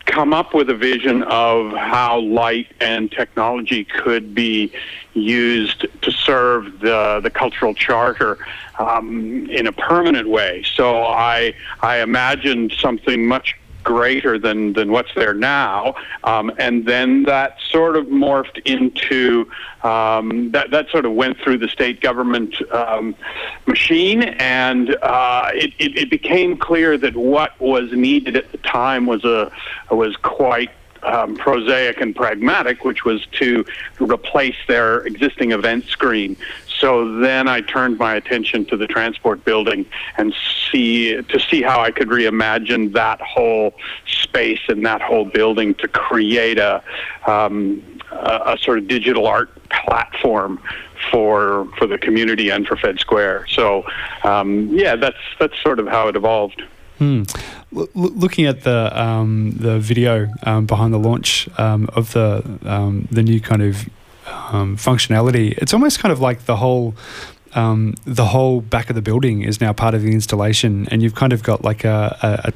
[0.06, 4.72] come up with a vision of how light and technology could be
[5.13, 8.38] used to serve the the cultural charter
[8.80, 10.63] um, in a permanent way.
[10.76, 15.95] So I I imagined something much greater than than what's there now,
[16.26, 19.50] um, and then that sort of morphed into
[19.84, 23.15] um, that that sort of went through the state government um,
[23.65, 29.06] machine, and uh, it, it, it became clear that what was needed at the time
[29.06, 29.50] was a
[29.91, 30.71] was quite
[31.06, 33.65] um, prosaic and pragmatic, which was to
[34.00, 36.36] replace their existing event screen.
[36.80, 39.86] So then I turned my attention to the transport building
[40.18, 40.34] and
[40.72, 43.74] see to see how I could reimagine that whole
[44.06, 46.84] space and that whole building to create a
[47.28, 50.62] um, a, a sort of digital art platform
[51.12, 53.48] for for the community and for Fed Square.
[53.48, 53.86] So
[54.24, 56.62] um, yeah, that's that's sort of how it evolved.
[56.98, 57.24] Hmm.
[57.76, 63.08] L- looking at the um, the video um, behind the launch um, of the um,
[63.12, 63.90] the new kind of
[64.52, 66.95] um, functionality, it's almost kind of like the whole
[67.54, 71.15] um, the whole back of the building is now part of the installation, and you've
[71.15, 72.54] kind of got like a, a, a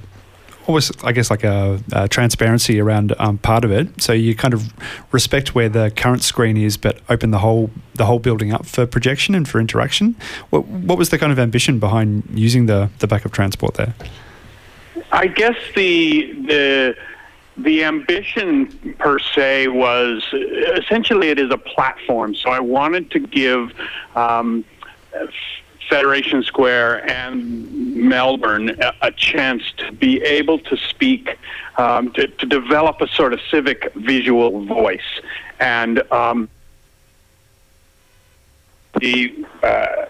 [0.67, 4.01] almost I guess like a, a transparency around um, part of it.
[4.01, 4.71] So you kind of
[5.11, 8.85] respect where the current screen is, but open the whole the whole building up for
[8.85, 10.15] projection and for interaction.
[10.51, 13.93] What what was the kind of ambition behind using the the back of transport there?
[15.11, 16.95] I guess the the
[17.63, 22.35] the ambition per se was essentially it is a platform.
[22.35, 23.73] So I wanted to give
[24.15, 24.63] um,
[25.89, 31.37] Federation Square and Melbourne a, a, chance to be able to speak,
[31.77, 35.19] um, to, to, develop a sort of civic visual voice,
[35.59, 36.47] and um,
[38.99, 39.45] the.
[39.63, 40.05] Uh,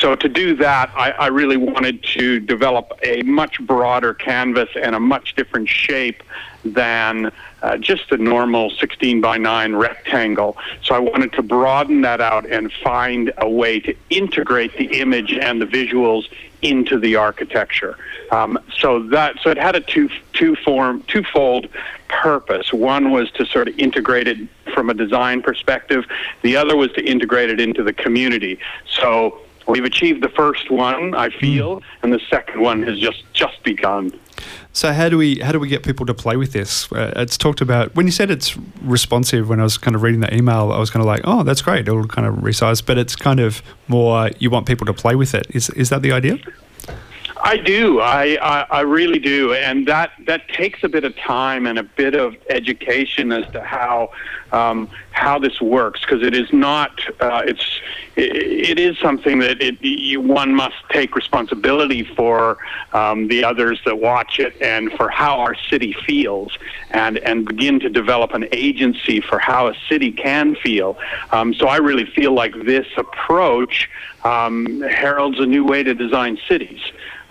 [0.00, 4.94] so to do that, I, I really wanted to develop a much broader canvas and
[4.94, 6.22] a much different shape
[6.64, 7.32] than
[7.62, 10.56] uh, just a normal 16 by 9 rectangle.
[10.82, 15.32] So I wanted to broaden that out and find a way to integrate the image
[15.32, 16.24] and the visuals
[16.62, 17.96] into the architecture.
[18.30, 21.68] Um, so that so it had a two two form twofold
[22.08, 22.72] purpose.
[22.72, 26.04] One was to sort of integrate it from a design perspective.
[26.42, 28.58] The other was to integrate it into the community.
[28.86, 33.62] So we've achieved the first one, I feel, and the second one has just just
[33.62, 34.18] begun.
[34.72, 36.90] So how do we how do we get people to play with this?
[36.92, 39.48] Uh, it's talked about when you said it's responsive.
[39.48, 41.62] When I was kind of reading the email, I was kind of like, oh, that's
[41.62, 41.88] great.
[41.88, 45.34] It'll kind of resize, but it's kind of more you want people to play with
[45.34, 45.46] it.
[45.50, 46.38] Is is that the idea?
[47.48, 48.00] I do.
[48.00, 51.82] I, I, I really do, and that that takes a bit of time and a
[51.82, 54.10] bit of education as to how
[54.52, 57.00] um, how this works because it is not.
[57.20, 57.80] Uh, it's
[58.16, 62.58] it, it is something that it, you, one must take responsibility for
[62.92, 66.52] um, the others that watch it and for how our city feels
[66.90, 70.98] and and begin to develop an agency for how a city can feel.
[71.32, 73.88] Um, so I really feel like this approach
[74.22, 76.82] um, heralds a new way to design cities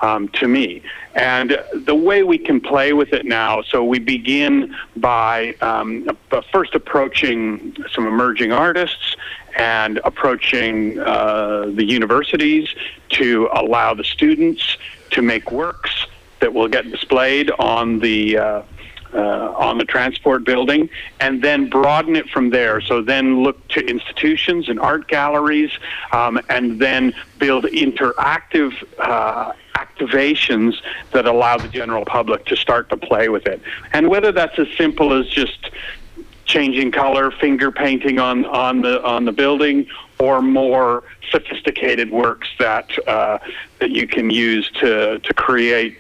[0.02, 0.82] um, to me.
[1.16, 6.08] And the way we can play with it now, so we begin by um,
[6.52, 9.16] first approaching some emerging artists
[9.58, 12.74] and approaching uh, the universities
[13.10, 14.78] to allow the students
[15.10, 16.06] to make works
[16.40, 18.62] that will get displayed on the uh,
[19.18, 22.80] uh, on the transport building and then broaden it from there.
[22.82, 25.72] So then look to institutions and art galleries
[26.12, 30.76] um, and then build interactive uh, activations
[31.12, 33.62] that allow the general public to start to play with it.
[33.94, 35.72] And whether that's as simple as just
[36.46, 39.88] changing color, finger painting on, on the on the building,
[40.20, 43.38] or more sophisticated works that uh,
[43.80, 45.98] that you can use to to create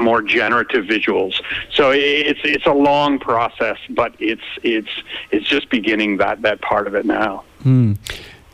[0.00, 1.40] more generative visuals.
[1.72, 4.90] So it's it's a long process, but it's it's
[5.30, 7.44] it's just beginning that that part of it now.
[7.64, 7.98] Mm.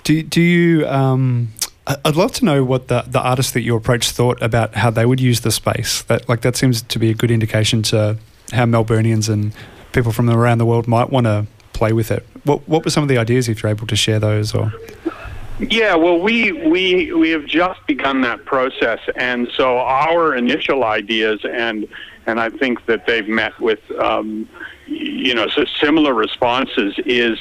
[0.04, 0.86] Do do you?
[0.86, 1.48] Um,
[1.86, 5.06] I'd love to know what the the artists that you approached thought about how they
[5.06, 6.02] would use the space.
[6.02, 8.18] That like that seems to be a good indication to
[8.52, 9.52] how Melburnians and
[9.92, 12.26] people from around the world might want to play with it.
[12.44, 14.72] What what were some of the ideas if you're able to share those or?
[15.58, 21.40] Yeah, well, we we we have just begun that process, and so our initial ideas,
[21.44, 21.88] and
[22.26, 23.80] and I think that they've met with.
[23.98, 24.48] Um,
[24.86, 27.38] you know, so similar responses is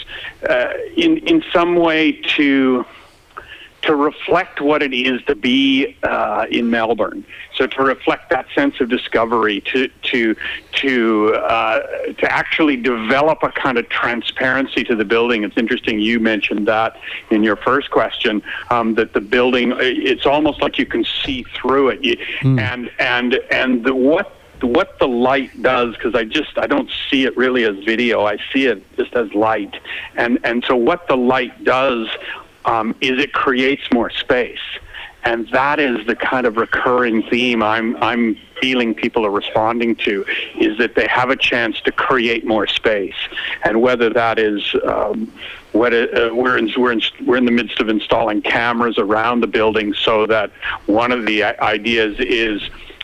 [0.50, 2.86] uh, in in some way to
[3.86, 7.26] to reflect what it is to be uh, in Melbourne.
[7.56, 10.36] So to reflect that sense of discovery, to to
[10.74, 11.80] to uh,
[12.20, 15.44] to actually develop a kind of transparency to the building.
[15.44, 16.98] It's interesting you mentioned that
[17.30, 21.90] in your first question um, that the building it's almost like you can see through
[21.90, 22.60] it, you, mm.
[22.60, 27.26] and and and the, what what the light does because I just I don't see
[27.26, 28.26] it really as video.
[28.26, 29.76] I see it just as light,
[30.16, 32.10] and and so what the light does
[32.66, 34.60] um, is it creates more space.
[35.24, 40.24] And that is the kind of recurring theme I'm, I'm feeling people are responding to
[40.60, 43.16] is that they have a chance to create more space.
[43.64, 45.34] And whether that is, um,
[45.74, 49.96] uh, we're, in, we're, in, we're in the midst of installing cameras around the building
[49.96, 50.52] so that
[50.86, 52.62] one of the ideas is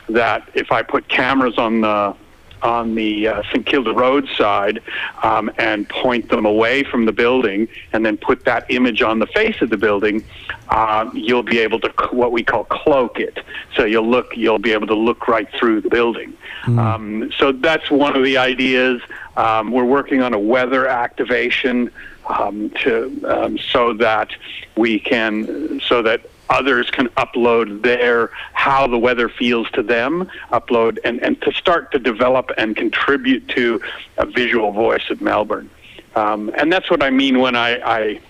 [0.08, 2.16] that if I put cameras on the
[2.64, 4.82] on the uh, St Kilda Road side
[5.24, 9.28] um, and point them away from the building and then put that image on the
[9.28, 10.24] face of the building,
[10.70, 13.40] uh, you'll be able to what we call cloak it.
[13.76, 16.34] So you'll look, you'll be able to look right through the building.
[16.64, 16.80] Mm.
[16.80, 19.02] Um, so that's one of the ideas.
[19.38, 21.92] Um, we're working on a weather activation
[22.28, 24.30] um, to um, so that
[24.78, 26.22] we can so that
[26.52, 31.92] others can upload their how the weather feels to them, upload and, and to start
[31.94, 33.82] to develop and contribute to
[34.18, 35.70] a visual voice of Melbourne.
[36.16, 38.22] Um, and that's what I mean when I, I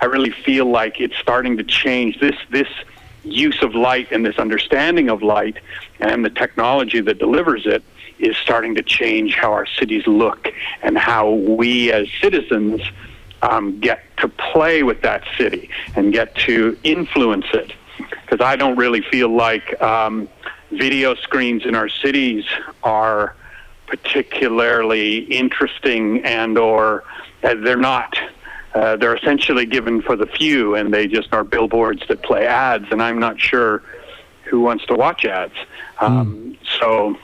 [0.00, 2.68] I really feel like it's starting to change this this
[3.22, 5.58] use of light and this understanding of light
[6.00, 7.82] and the technology that delivers it
[8.18, 10.48] is starting to change how our cities look
[10.82, 12.80] and how we as citizens
[13.42, 17.72] um, get to play with that city and get to influence it.
[17.98, 20.28] Because I don't really feel like um,
[20.70, 22.44] video screens in our cities
[22.82, 23.34] are
[23.86, 27.04] particularly interesting and or
[27.42, 28.16] uh, they're not.
[28.74, 32.86] Uh, they're essentially given for the few, and they just are billboards that play ads.
[32.92, 33.82] And I'm not sure
[34.44, 35.54] who wants to watch ads.
[36.00, 36.78] Um, mm.
[36.78, 37.18] So,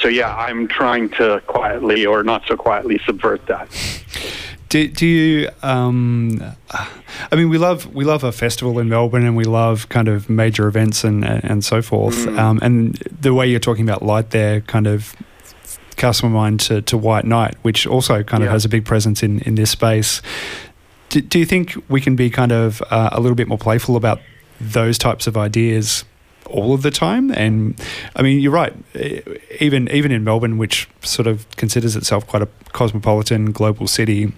[0.00, 3.70] so yeah, I'm trying to quietly or not so quietly subvert that.
[4.70, 5.50] Do, do you?
[5.64, 10.06] Um, I mean, we love we love a festival in Melbourne, and we love kind
[10.06, 12.14] of major events and and so forth.
[12.14, 12.38] Mm.
[12.38, 15.16] Um, and the way you're talking about light there, kind of
[15.96, 19.24] cast my mind to, to White Night, which also kind of has a big presence
[19.24, 20.22] in in this space.
[21.08, 23.96] Do, do you think we can be kind of uh, a little bit more playful
[23.96, 24.20] about
[24.60, 26.04] those types of ideas
[26.46, 27.32] all of the time?
[27.32, 27.74] And
[28.14, 28.72] I mean, you're right.
[29.58, 34.32] Even even in Melbourne, which sort of considers itself quite a cosmopolitan global city,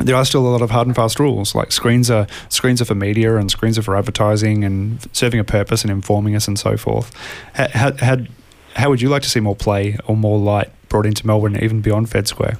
[0.00, 1.54] there are still a lot of hard and fast rules.
[1.54, 5.44] Like screens are screens are for media, and screens are for advertising and serving a
[5.44, 7.14] purpose and informing us and so forth.
[7.54, 8.16] How, how,
[8.74, 11.80] how, would you like to see more play or more light brought into Melbourne, even
[11.80, 12.58] beyond Fed Square?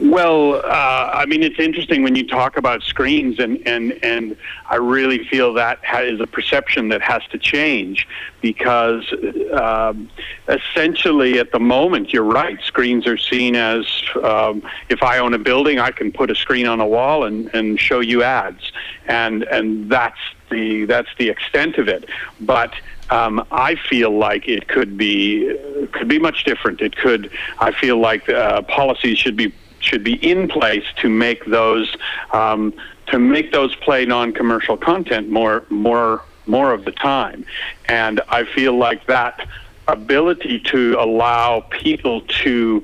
[0.00, 4.36] Well, uh, I mean, it's interesting when you talk about screens, and, and, and
[4.68, 8.08] I really feel that ha- is a perception that has to change
[8.40, 9.04] because
[9.52, 10.10] um,
[10.48, 13.86] essentially at the moment, you're right, screens are seen as
[14.22, 17.48] um, if I own a building, I can put a screen on a wall and,
[17.54, 18.72] and show you ads,
[19.06, 20.18] and, and that's,
[20.50, 22.08] the, that's the extent of it.
[22.40, 22.74] But
[23.12, 25.54] um, I feel like it could be
[25.92, 26.80] could be much different.
[26.80, 27.30] It could.
[27.58, 31.94] I feel like uh, policies should be should be in place to make those
[32.32, 32.72] um,
[33.08, 37.44] to make those play non-commercial content more more more of the time.
[37.86, 39.46] And I feel like that
[39.88, 42.82] ability to allow people to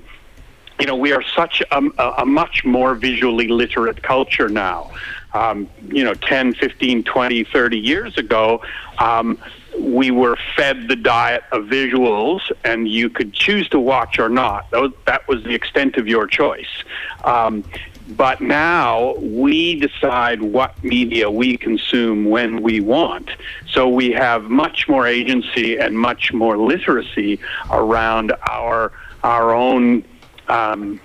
[0.81, 1.83] you know, we are such a,
[2.19, 4.93] a, much more visually literate culture now.
[5.35, 8.63] Um, you know, 10, 15, 20, 30 years ago,
[8.99, 9.39] um,
[9.81, 14.71] we were fed the diet of visuals, and you could choose to watch or not.
[15.07, 16.85] That was the extent of your choice.
[17.25, 17.65] Um,
[18.09, 23.29] but now we decide what media we consume when we want.
[23.71, 27.39] So we have much more agency and much more literacy
[27.71, 30.05] around our our own
[30.49, 31.01] um,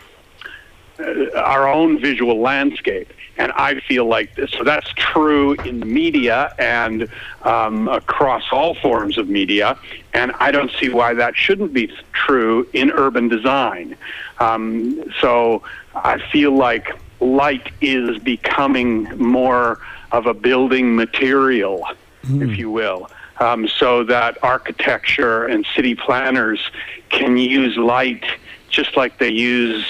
[1.00, 3.12] uh, our own visual landscape.
[3.38, 7.10] And I feel like this, so that's true in the media and
[7.42, 9.78] um, across all forms of media.
[10.14, 13.98] And I don't see why that shouldn't be true in urban design.
[14.40, 15.64] Um, so
[15.96, 19.80] I feel like light is becoming more
[20.12, 21.88] of a building material,
[22.24, 23.10] if you will.
[23.40, 26.60] Um, so that architecture and city planners
[27.10, 28.24] can use light
[28.70, 29.86] just like they use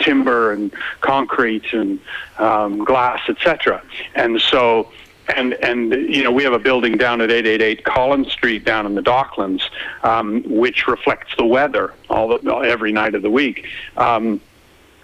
[0.00, 2.00] timber and concrete and
[2.38, 3.82] um, glass, etc.
[4.14, 4.90] And so,
[5.36, 8.94] and and you know, we have a building down at 888 Collins Street down in
[8.94, 9.62] the Docklands,
[10.02, 13.66] um, which reflects the weather all the, every night of the week.
[13.96, 14.40] Um,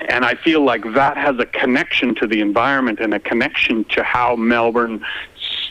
[0.08, 4.02] and I feel like that has a connection to the environment and a connection to
[4.02, 5.04] how Melbourne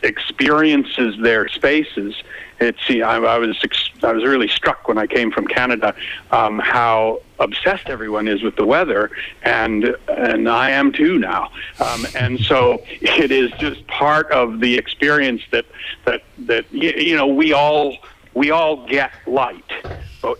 [0.03, 2.15] experiences their spaces.
[2.59, 3.57] It's I, I was
[4.03, 5.93] I was really struck when I came from Canada
[6.31, 9.11] um, how obsessed everyone is with the weather,
[9.43, 11.51] and and I am too now.
[11.79, 15.65] Um, and so it is just part of the experience that
[16.05, 17.97] that that y- you know we all
[18.33, 19.63] we all get light.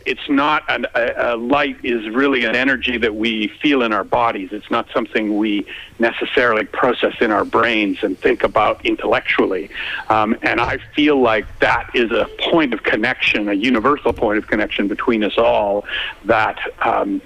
[0.05, 4.03] It's not an, a, a light is really an energy that we feel in our
[4.03, 4.49] bodies.
[4.51, 5.65] It's not something we
[5.99, 9.69] necessarily process in our brains and think about intellectually.
[10.09, 14.47] Um, and I feel like that is a point of connection, a universal point of
[14.47, 15.85] connection between us all
[16.25, 17.21] that um,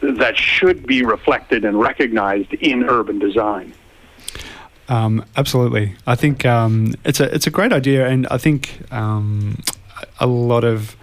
[0.00, 3.72] that should be reflected and recognized in urban design.
[4.88, 5.94] Um, absolutely.
[6.06, 9.62] I think um, it's a it's a great idea, and I think um,
[10.20, 10.96] a lot of.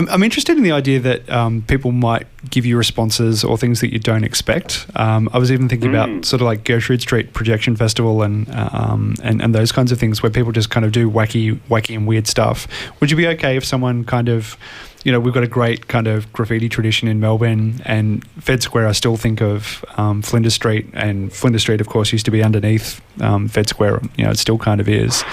[0.00, 3.80] I'm, I'm interested in the idea that um, people might give you responses or things
[3.82, 4.86] that you don't expect.
[4.94, 5.94] Um, I was even thinking Mm.
[6.14, 9.98] about sort of like Gertrude Street Projection Festival and, um, and and those kinds of
[9.98, 12.66] things where people just kind of do wacky, wacky and weird stuff.
[13.00, 14.56] Would you be okay if someone kind of,
[15.04, 18.88] you know, we've got a great kind of graffiti tradition in Melbourne and Fed Square.
[18.88, 22.42] I still think of um, Flinders Street, and Flinders Street, of course, used to be
[22.42, 24.00] underneath um, Fed Square.
[24.16, 25.24] You know, it still kind of is.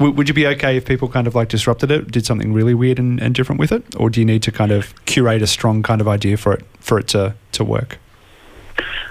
[0.00, 2.72] W- would you be okay if people kind of like disrupted it, did something really
[2.72, 5.46] weird and, and different with it, or do you need to kind of curate a
[5.46, 7.98] strong kind of idea for it for it to to work?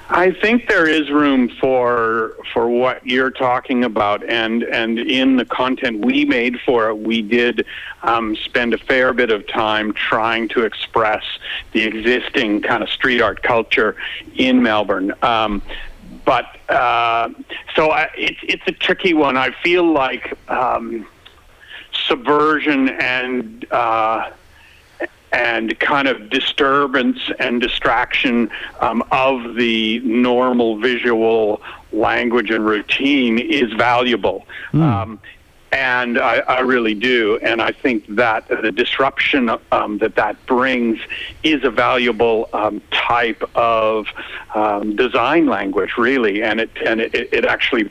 [0.09, 5.45] I think there is room for for what you're talking about, and and in the
[5.45, 7.67] content we made for it, we did
[8.01, 11.23] um, spend a fair bit of time trying to express
[11.73, 13.95] the existing kind of street art culture
[14.35, 15.13] in Melbourne.
[15.21, 15.61] Um,
[16.25, 17.29] but uh,
[17.75, 19.37] so I, it's it's a tricky one.
[19.37, 21.07] I feel like um,
[22.07, 24.31] subversion and uh,
[25.31, 28.49] and kind of disturbance and distraction
[28.79, 31.61] um, of the normal visual
[31.91, 34.45] language and routine is valuable.
[34.73, 35.19] Um,
[35.71, 37.39] and I, I, really do.
[37.41, 40.99] And I think that the disruption um, that that brings
[41.43, 44.07] is a valuable um, type of
[44.55, 47.89] um, design language, really, and it and it, it actually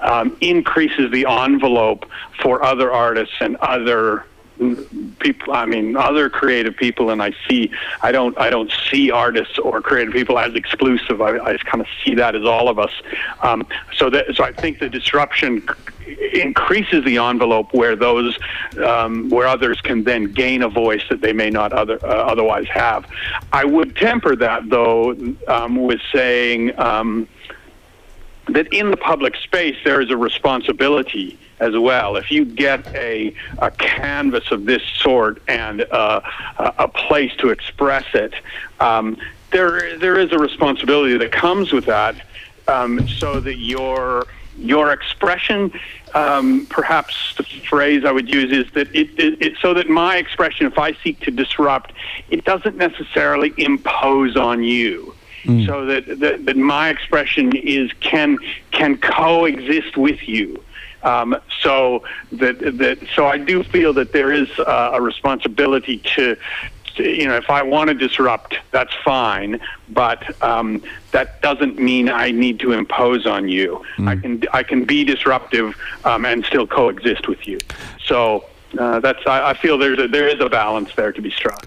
[0.00, 2.06] um, increases the envelope
[2.40, 4.24] for other artists and other
[5.18, 7.70] people i mean other creative people and i see
[8.02, 11.20] i don't i don't see artists or creative people as exclusive.
[11.20, 12.92] I, I just kind of see that as all of us.
[13.42, 15.66] Um, so that so i think the disruption
[16.34, 18.38] increases the envelope where those
[18.84, 22.66] um, where others can then gain a voice that they may not other, uh, otherwise
[22.68, 23.06] have.
[23.52, 25.16] I would temper that though
[25.48, 27.28] um, with saying um,
[28.48, 31.38] that in the public space there is a responsibility
[31.68, 32.16] as well.
[32.16, 36.20] If you get a, a canvas of this sort and uh,
[36.86, 38.34] a place to express it,
[38.80, 39.16] um,
[39.50, 42.14] there there is a responsibility that comes with that,
[42.68, 45.72] um, so that your your expression,
[46.14, 50.16] um, perhaps the phrase I would use is that it, it, it, so that my
[50.16, 51.92] expression, if I seek to disrupt,
[52.30, 55.14] it doesn't necessarily impose on you.
[55.44, 55.66] Mm.
[55.66, 58.38] So that, that, that my expression is can
[58.70, 60.62] can coexist with you.
[61.04, 62.02] Um, so
[62.32, 66.36] that, that so I do feel that there is uh, a responsibility to,
[66.96, 70.82] you know, if I want to disrupt, that's fine, but um,
[71.12, 73.84] that doesn't mean I need to impose on you.
[73.96, 74.08] Mm.
[74.08, 77.58] I can I can be disruptive um, and still coexist with you.
[78.06, 78.46] So
[78.78, 81.66] uh, that's I, I, feel there's a, there is a balance there to be struck.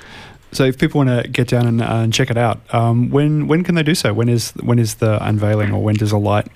[0.52, 3.48] So if people want to get down and, uh, and check it out, um, when
[3.48, 4.14] when can they do so?
[4.14, 6.48] When is when is the unveiling, or when does a light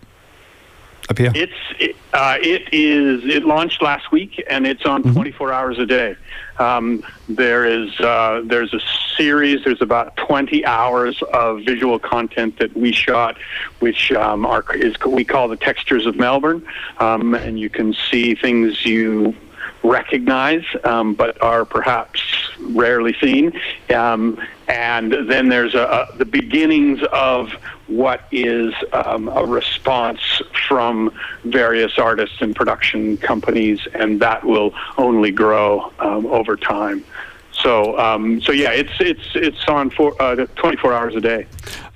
[1.10, 1.32] appear?
[1.36, 5.14] It's it, uh, it is it launched last week and it's on mm-hmm.
[5.14, 6.16] 24 hours a day.
[6.60, 8.80] Um, there is uh, there's a
[9.18, 9.64] series.
[9.64, 13.38] There's about 20 hours of visual content that we shot,
[13.80, 16.66] which um, are is we call the textures of Melbourne,
[17.00, 19.36] um, and you can see things you
[19.84, 22.22] recognize, um, but are perhaps
[22.60, 23.60] rarely seen.
[23.90, 24.40] Um,
[24.72, 25.82] and then there's a,
[26.14, 27.52] a, the beginnings of
[27.88, 31.12] what is um, a response from
[31.44, 37.04] various artists and production companies, and that will only grow um, over time.
[37.52, 41.48] So, um, so yeah, it's it's it's on for uh, 24 hours a day.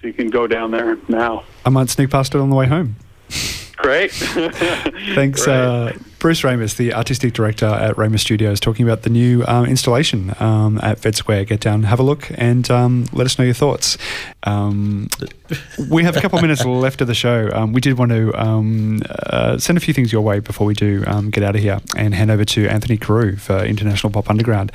[0.01, 1.45] So you can go down there now.
[1.65, 2.97] I might sneak past it on the way home.
[3.77, 4.11] Great.
[4.11, 5.47] Thanks, Great.
[5.47, 10.33] Uh, Bruce Ramus, the artistic director at Ramus Studios, talking about the new um, installation
[10.39, 11.45] um, at Fed Square.
[11.45, 13.97] Get down, have a look, and um, let us know your thoughts.
[14.43, 15.09] Um,
[15.89, 17.49] we have a couple of minutes left of the show.
[17.53, 20.73] Um, we did want to um, uh, send a few things your way before we
[20.73, 24.71] do get out of here and hand over to Anthony Carew for International Pop Underground.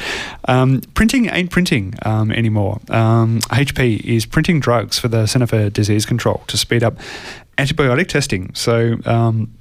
[0.94, 2.80] printing ain't printing anymore.
[2.88, 6.96] HP is printing drugs for the Centre for Disease Control to speed up
[7.58, 8.52] antibiotic testing.
[8.54, 9.52] So, um,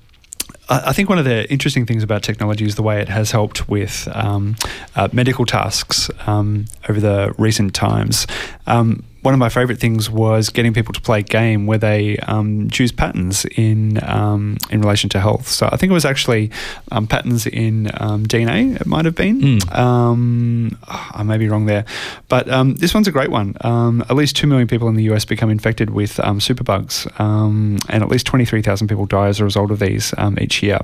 [0.72, 3.68] I think one of the interesting things about technology is the way it has helped
[3.68, 4.56] with um,
[4.96, 8.28] uh, medical tasks um, over the recent times.
[8.68, 12.18] Um, one of my favorite things was getting people to play a game where they
[12.20, 15.48] um, choose patterns in um, in relation to health.
[15.48, 16.52] So I think it was actually
[16.92, 18.80] um, patterns in um, DNA.
[18.80, 19.42] It might have been.
[19.42, 20.76] Mm.
[20.88, 21.86] I may be wrong there,
[22.30, 23.56] but um, this one's a great one.
[23.62, 28.10] Um, at least two million people in the US become infected with superbugs, and at
[28.10, 30.80] least twenty three thousand people die as a result of these each year,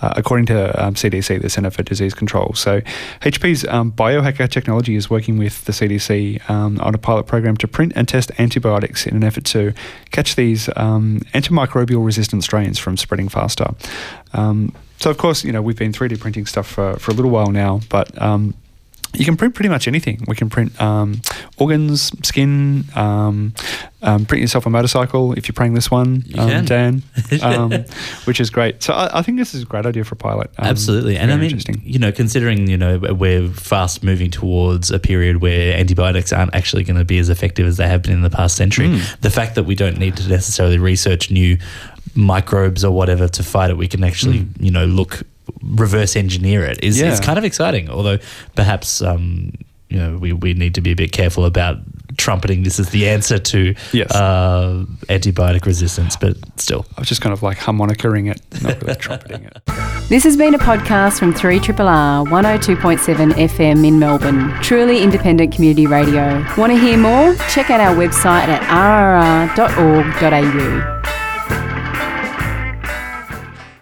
[0.00, 2.52] uh, according to CDC, the Center for Disease Control.
[2.54, 2.80] So
[3.22, 8.06] HP's biohacker technology is working with the CDC on a pilot program to print and
[8.06, 9.72] test antibiotics in an effort to
[10.10, 13.74] catch these um, antimicrobial resistant strains from spreading faster.
[14.32, 17.30] Um, so, of course, you know, we've been 3D printing stuff for, for a little
[17.30, 18.54] while now, but um,
[19.14, 20.24] you can print pretty much anything.
[20.26, 21.20] We can print um,
[21.58, 23.52] organs, skin, um,
[24.00, 27.02] um, print yourself a motorcycle if you're praying this one, um, Dan,
[27.42, 27.72] um,
[28.24, 28.82] which is great.
[28.82, 30.50] So I, I, think this is a great idea for a pilot.
[30.58, 34.98] Um, Absolutely, and I mean, you know, considering you know we're fast moving towards a
[34.98, 38.22] period where antibiotics aren't actually going to be as effective as they have been in
[38.22, 39.20] the past century, mm.
[39.20, 41.58] the fact that we don't need to necessarily research new
[42.14, 44.64] microbes or whatever to fight it, we can actually mm.
[44.64, 45.22] you know look
[45.62, 47.12] reverse engineer it is, yeah.
[47.12, 47.88] is kind of exciting.
[47.88, 48.18] Although
[48.54, 49.52] perhaps um,
[49.88, 51.78] you know we, we need to be a bit careful about
[52.16, 54.14] trumpeting this as the answer to yes.
[54.14, 56.86] uh, antibiotic resistance, but still.
[56.96, 59.62] I was just kind of like harmonicaing it, not really trumpeting it.
[60.08, 66.44] This has been a podcast from 3RRR 102.7 FM in Melbourne, truly independent community radio.
[66.58, 67.34] Want to hear more?
[67.48, 68.60] Check out our website at
[69.56, 71.11] rrr.org.au.